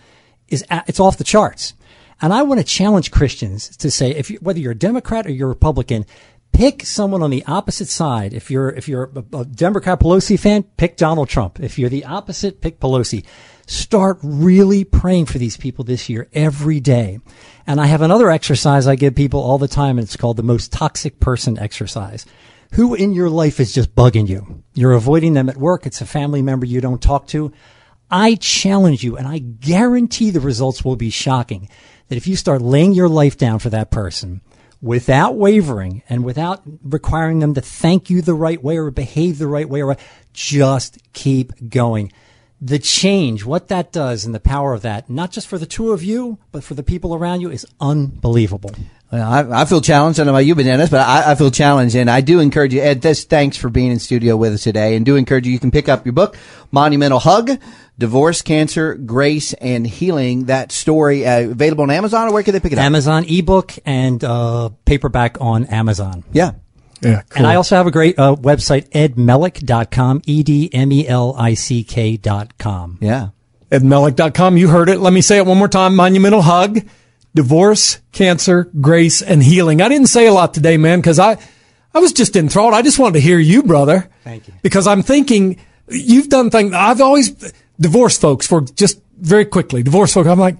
is, 0.48 0.64
it's 0.86 1.00
off 1.00 1.18
the 1.18 1.24
charts. 1.24 1.74
And 2.20 2.32
I 2.32 2.42
want 2.42 2.60
to 2.60 2.64
challenge 2.64 3.10
Christians 3.10 3.76
to 3.76 3.90
say, 3.90 4.10
if 4.10 4.30
you, 4.30 4.38
whether 4.38 4.58
you're 4.58 4.72
a 4.72 4.76
Democrat 4.76 5.26
or 5.26 5.30
you're 5.30 5.48
a 5.48 5.50
Republican, 5.50 6.06
pick 6.52 6.86
someone 6.86 7.22
on 7.22 7.30
the 7.30 7.44
opposite 7.46 7.88
side. 7.88 8.32
If 8.32 8.50
you're 8.50 8.70
if 8.70 8.88
you're 8.88 9.10
a, 9.14 9.38
a 9.38 9.44
Democrat 9.44 10.00
Pelosi 10.00 10.38
fan, 10.38 10.62
pick 10.62 10.96
Donald 10.96 11.28
Trump. 11.28 11.60
If 11.60 11.78
you're 11.78 11.90
the 11.90 12.06
opposite, 12.06 12.60
pick 12.60 12.80
Pelosi. 12.80 13.24
Start 13.66 14.18
really 14.22 14.84
praying 14.84 15.26
for 15.26 15.38
these 15.38 15.56
people 15.56 15.84
this 15.84 16.08
year 16.08 16.28
every 16.32 16.80
day. 16.80 17.18
And 17.66 17.80
I 17.80 17.86
have 17.86 18.00
another 18.00 18.30
exercise 18.30 18.86
I 18.86 18.94
give 18.94 19.14
people 19.14 19.40
all 19.40 19.58
the 19.58 19.68
time, 19.68 19.98
and 19.98 20.06
it's 20.06 20.16
called 20.16 20.36
the 20.36 20.42
most 20.42 20.72
toxic 20.72 21.20
person 21.20 21.58
exercise. 21.58 22.24
Who 22.72 22.94
in 22.94 23.12
your 23.12 23.28
life 23.28 23.60
is 23.60 23.74
just 23.74 23.94
bugging 23.94 24.28
you? 24.28 24.62
You're 24.74 24.92
avoiding 24.92 25.34
them 25.34 25.48
at 25.48 25.56
work. 25.56 25.84
It's 25.84 26.00
a 26.00 26.06
family 26.06 26.42
member 26.42 26.64
you 26.64 26.80
don't 26.80 27.02
talk 27.02 27.26
to. 27.28 27.52
I 28.10 28.36
challenge 28.36 29.02
you, 29.02 29.16
and 29.16 29.26
I 29.26 29.38
guarantee 29.38 30.30
the 30.30 30.40
results 30.40 30.84
will 30.84 30.96
be 30.96 31.10
shocking 31.10 31.68
that 32.08 32.16
if 32.16 32.26
you 32.26 32.36
start 32.36 32.62
laying 32.62 32.92
your 32.92 33.08
life 33.08 33.36
down 33.36 33.58
for 33.58 33.70
that 33.70 33.90
person 33.90 34.40
without 34.82 35.36
wavering 35.36 36.02
and 36.08 36.24
without 36.24 36.62
requiring 36.82 37.40
them 37.40 37.54
to 37.54 37.60
thank 37.60 38.10
you 38.10 38.22
the 38.22 38.34
right 38.34 38.62
way 38.62 38.76
or 38.76 38.90
behave 38.90 39.38
the 39.38 39.46
right 39.46 39.68
way 39.68 39.82
or 39.82 39.96
just 40.32 40.98
keep 41.12 41.70
going. 41.70 42.12
The 42.60 42.78
change, 42.78 43.44
what 43.44 43.68
that 43.68 43.92
does 43.92 44.24
and 44.24 44.34
the 44.34 44.40
power 44.40 44.72
of 44.72 44.82
that, 44.82 45.10
not 45.10 45.30
just 45.30 45.46
for 45.46 45.58
the 45.58 45.66
two 45.66 45.92
of 45.92 46.02
you, 46.02 46.38
but 46.52 46.64
for 46.64 46.74
the 46.74 46.82
people 46.82 47.14
around 47.14 47.40
you 47.40 47.50
is 47.50 47.66
unbelievable. 47.80 48.70
Well, 49.12 49.30
I, 49.30 49.62
I, 49.62 49.64
feel 49.66 49.80
challenged. 49.80 50.18
I 50.18 50.24
don't 50.24 50.32
know 50.32 50.32
about 50.32 50.46
you, 50.46 50.54
Dennis, 50.54 50.90
but 50.90 51.00
I, 51.00 51.32
I, 51.32 51.34
feel 51.36 51.50
challenged, 51.50 51.94
and 51.94 52.10
I 52.10 52.22
do 52.22 52.40
encourage 52.40 52.74
you. 52.74 52.80
Ed, 52.80 53.02
this, 53.02 53.24
thanks 53.24 53.56
for 53.56 53.68
being 53.68 53.92
in 53.92 53.98
studio 53.98 54.36
with 54.36 54.54
us 54.54 54.64
today, 54.64 54.96
and 54.96 55.06
do 55.06 55.16
encourage 55.16 55.46
you. 55.46 55.52
You 55.52 55.60
can 55.60 55.70
pick 55.70 55.88
up 55.88 56.04
your 56.04 56.12
book, 56.12 56.36
Monumental 56.72 57.20
Hug 57.20 57.50
divorce, 57.98 58.42
cancer, 58.42 58.94
grace, 58.94 59.52
and 59.54 59.86
healing. 59.86 60.44
That 60.46 60.72
story 60.72 61.26
uh, 61.26 61.50
available 61.50 61.82
on 61.82 61.90
Amazon, 61.90 62.28
or 62.28 62.32
where 62.32 62.42
can 62.42 62.52
they 62.52 62.60
pick 62.60 62.72
it 62.72 62.78
up? 62.78 62.84
Amazon 62.84 63.24
ebook 63.28 63.74
and 63.84 64.22
uh, 64.22 64.70
paperback 64.84 65.40
on 65.40 65.64
Amazon. 65.66 66.24
Yeah. 66.32 66.52
Yeah, 67.02 67.22
cool. 67.28 67.38
And 67.38 67.46
I 67.46 67.56
also 67.56 67.76
have 67.76 67.86
a 67.86 67.90
great 67.90 68.18
uh, 68.18 68.36
website, 68.36 68.88
edmelick.com, 68.90 70.22
E-D-M-E-L-I-C-K 70.24 72.16
dot 72.16 72.56
com. 72.56 72.98
Yeah. 73.02 73.28
edmelick.com. 73.70 74.56
You 74.56 74.68
heard 74.68 74.88
it. 74.88 74.98
Let 75.00 75.12
me 75.12 75.20
say 75.20 75.36
it 75.36 75.44
one 75.44 75.58
more 75.58 75.68
time. 75.68 75.94
Monumental 75.94 76.40
hug, 76.40 76.80
divorce, 77.34 77.98
cancer, 78.12 78.70
grace, 78.80 79.20
and 79.20 79.42
healing. 79.42 79.82
I 79.82 79.88
didn't 79.88 80.06
say 80.08 80.26
a 80.26 80.32
lot 80.32 80.54
today, 80.54 80.78
man, 80.78 81.00
because 81.00 81.18
I, 81.18 81.36
I 81.92 81.98
was 81.98 82.12
just 82.14 82.34
enthralled. 82.34 82.72
I 82.72 82.80
just 82.80 82.98
wanted 82.98 83.14
to 83.14 83.20
hear 83.20 83.38
you, 83.38 83.62
brother. 83.62 84.08
Thank 84.24 84.48
you. 84.48 84.54
Because 84.62 84.86
I'm 84.86 85.02
thinking 85.02 85.58
you've 85.88 86.30
done 86.30 86.48
things. 86.48 86.72
I've 86.72 87.02
always, 87.02 87.52
divorced 87.80 88.20
folks 88.20 88.46
for 88.46 88.60
just 88.60 89.00
very 89.18 89.44
quickly, 89.44 89.82
divorce 89.82 90.14
folks. 90.14 90.28
I'm 90.28 90.38
like, 90.38 90.56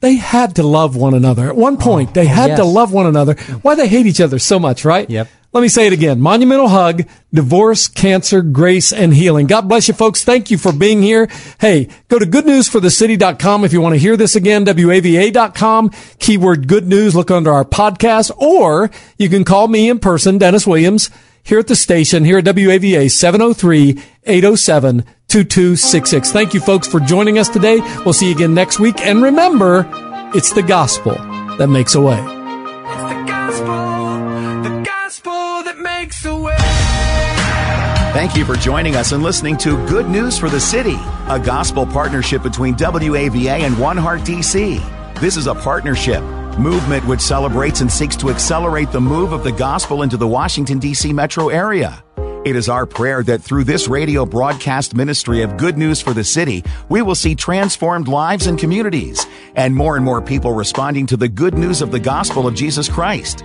they 0.00 0.14
had 0.14 0.56
to 0.56 0.62
love 0.62 0.94
one 0.94 1.14
another. 1.14 1.48
At 1.48 1.56
one 1.56 1.76
point, 1.76 2.10
oh, 2.10 2.12
they 2.12 2.26
had 2.26 2.50
yes. 2.50 2.58
to 2.58 2.64
love 2.64 2.92
one 2.92 3.06
another. 3.06 3.34
Why 3.62 3.74
they 3.74 3.88
hate 3.88 4.06
each 4.06 4.20
other 4.20 4.38
so 4.38 4.58
much, 4.60 4.84
right? 4.84 5.08
Yep. 5.08 5.28
Let 5.50 5.62
me 5.62 5.68
say 5.68 5.86
it 5.86 5.94
again. 5.94 6.20
Monumental 6.20 6.68
hug, 6.68 7.08
divorce, 7.32 7.88
cancer, 7.88 8.42
grace, 8.42 8.92
and 8.92 9.14
healing. 9.14 9.46
God 9.46 9.62
bless 9.62 9.88
you 9.88 9.94
folks. 9.94 10.22
Thank 10.22 10.50
you 10.50 10.58
for 10.58 10.72
being 10.72 11.02
here. 11.02 11.26
Hey, 11.58 11.88
go 12.08 12.18
to 12.18 12.26
goodnewsforthecity.com 12.26 13.64
if 13.64 13.72
you 13.72 13.80
want 13.80 13.94
to 13.94 13.98
hear 13.98 14.16
this 14.16 14.36
again, 14.36 14.66
WAVA.com, 14.66 15.90
keyword 16.18 16.68
good 16.68 16.86
news, 16.86 17.16
look 17.16 17.30
under 17.30 17.50
our 17.50 17.64
podcast, 17.64 18.30
or 18.36 18.90
you 19.16 19.30
can 19.30 19.42
call 19.42 19.68
me 19.68 19.88
in 19.88 19.98
person, 19.98 20.36
Dennis 20.36 20.66
Williams, 20.66 21.10
here 21.48 21.58
at 21.58 21.66
the 21.66 21.74
station, 21.74 22.24
here 22.24 22.38
at 22.38 22.44
WAVA 22.44 23.10
703 23.10 24.00
807 24.24 25.04
2266. 25.28 26.30
Thank 26.30 26.52
you, 26.52 26.60
folks, 26.60 26.86
for 26.86 27.00
joining 27.00 27.38
us 27.38 27.48
today. 27.48 27.80
We'll 28.04 28.12
see 28.12 28.28
you 28.28 28.34
again 28.34 28.52
next 28.52 28.78
week. 28.78 29.00
And 29.00 29.22
remember, 29.22 29.88
it's 30.34 30.52
the 30.52 30.62
gospel 30.62 31.14
that 31.56 31.68
makes 31.68 31.94
a 31.94 32.02
way. 32.02 32.18
It's 32.18 33.02
the 33.12 33.24
gospel, 33.26 34.62
the 34.62 34.82
gospel 34.84 35.62
that 35.64 35.78
makes 35.78 36.24
a 36.26 36.36
way. 36.36 36.56
Thank 38.12 38.36
you 38.36 38.44
for 38.44 38.54
joining 38.54 38.96
us 38.96 39.12
and 39.12 39.22
listening 39.22 39.56
to 39.58 39.76
Good 39.86 40.10
News 40.10 40.38
for 40.38 40.50
the 40.50 40.60
City, 40.60 40.98
a 41.28 41.40
gospel 41.42 41.86
partnership 41.86 42.42
between 42.42 42.74
WAVA 42.74 43.60
and 43.60 43.78
One 43.78 43.96
Heart 43.96 44.20
DC. 44.20 44.80
This 45.20 45.38
is 45.38 45.46
a 45.46 45.54
partnership 45.54 46.22
movement 46.58 47.06
which 47.06 47.20
celebrates 47.20 47.80
and 47.80 47.90
seeks 47.90 48.16
to 48.16 48.30
accelerate 48.30 48.90
the 48.92 49.00
move 49.00 49.32
of 49.32 49.44
the 49.44 49.52
gospel 49.52 50.02
into 50.02 50.16
the 50.16 50.26
Washington, 50.26 50.78
D.C. 50.78 51.12
metro 51.12 51.48
area. 51.48 52.02
It 52.44 52.56
is 52.56 52.68
our 52.68 52.86
prayer 52.86 53.22
that 53.24 53.42
through 53.42 53.64
this 53.64 53.88
radio 53.88 54.24
broadcast 54.24 54.94
ministry 54.94 55.42
of 55.42 55.56
good 55.56 55.76
news 55.76 56.00
for 56.00 56.14
the 56.14 56.24
city, 56.24 56.64
we 56.88 57.02
will 57.02 57.14
see 57.14 57.34
transformed 57.34 58.08
lives 58.08 58.46
and 58.46 58.58
communities, 58.58 59.26
and 59.54 59.74
more 59.74 59.96
and 59.96 60.04
more 60.04 60.22
people 60.22 60.52
responding 60.52 61.06
to 61.06 61.16
the 61.16 61.28
good 61.28 61.54
news 61.54 61.82
of 61.82 61.90
the 61.90 62.00
gospel 62.00 62.46
of 62.46 62.54
Jesus 62.54 62.88
Christ. 62.88 63.44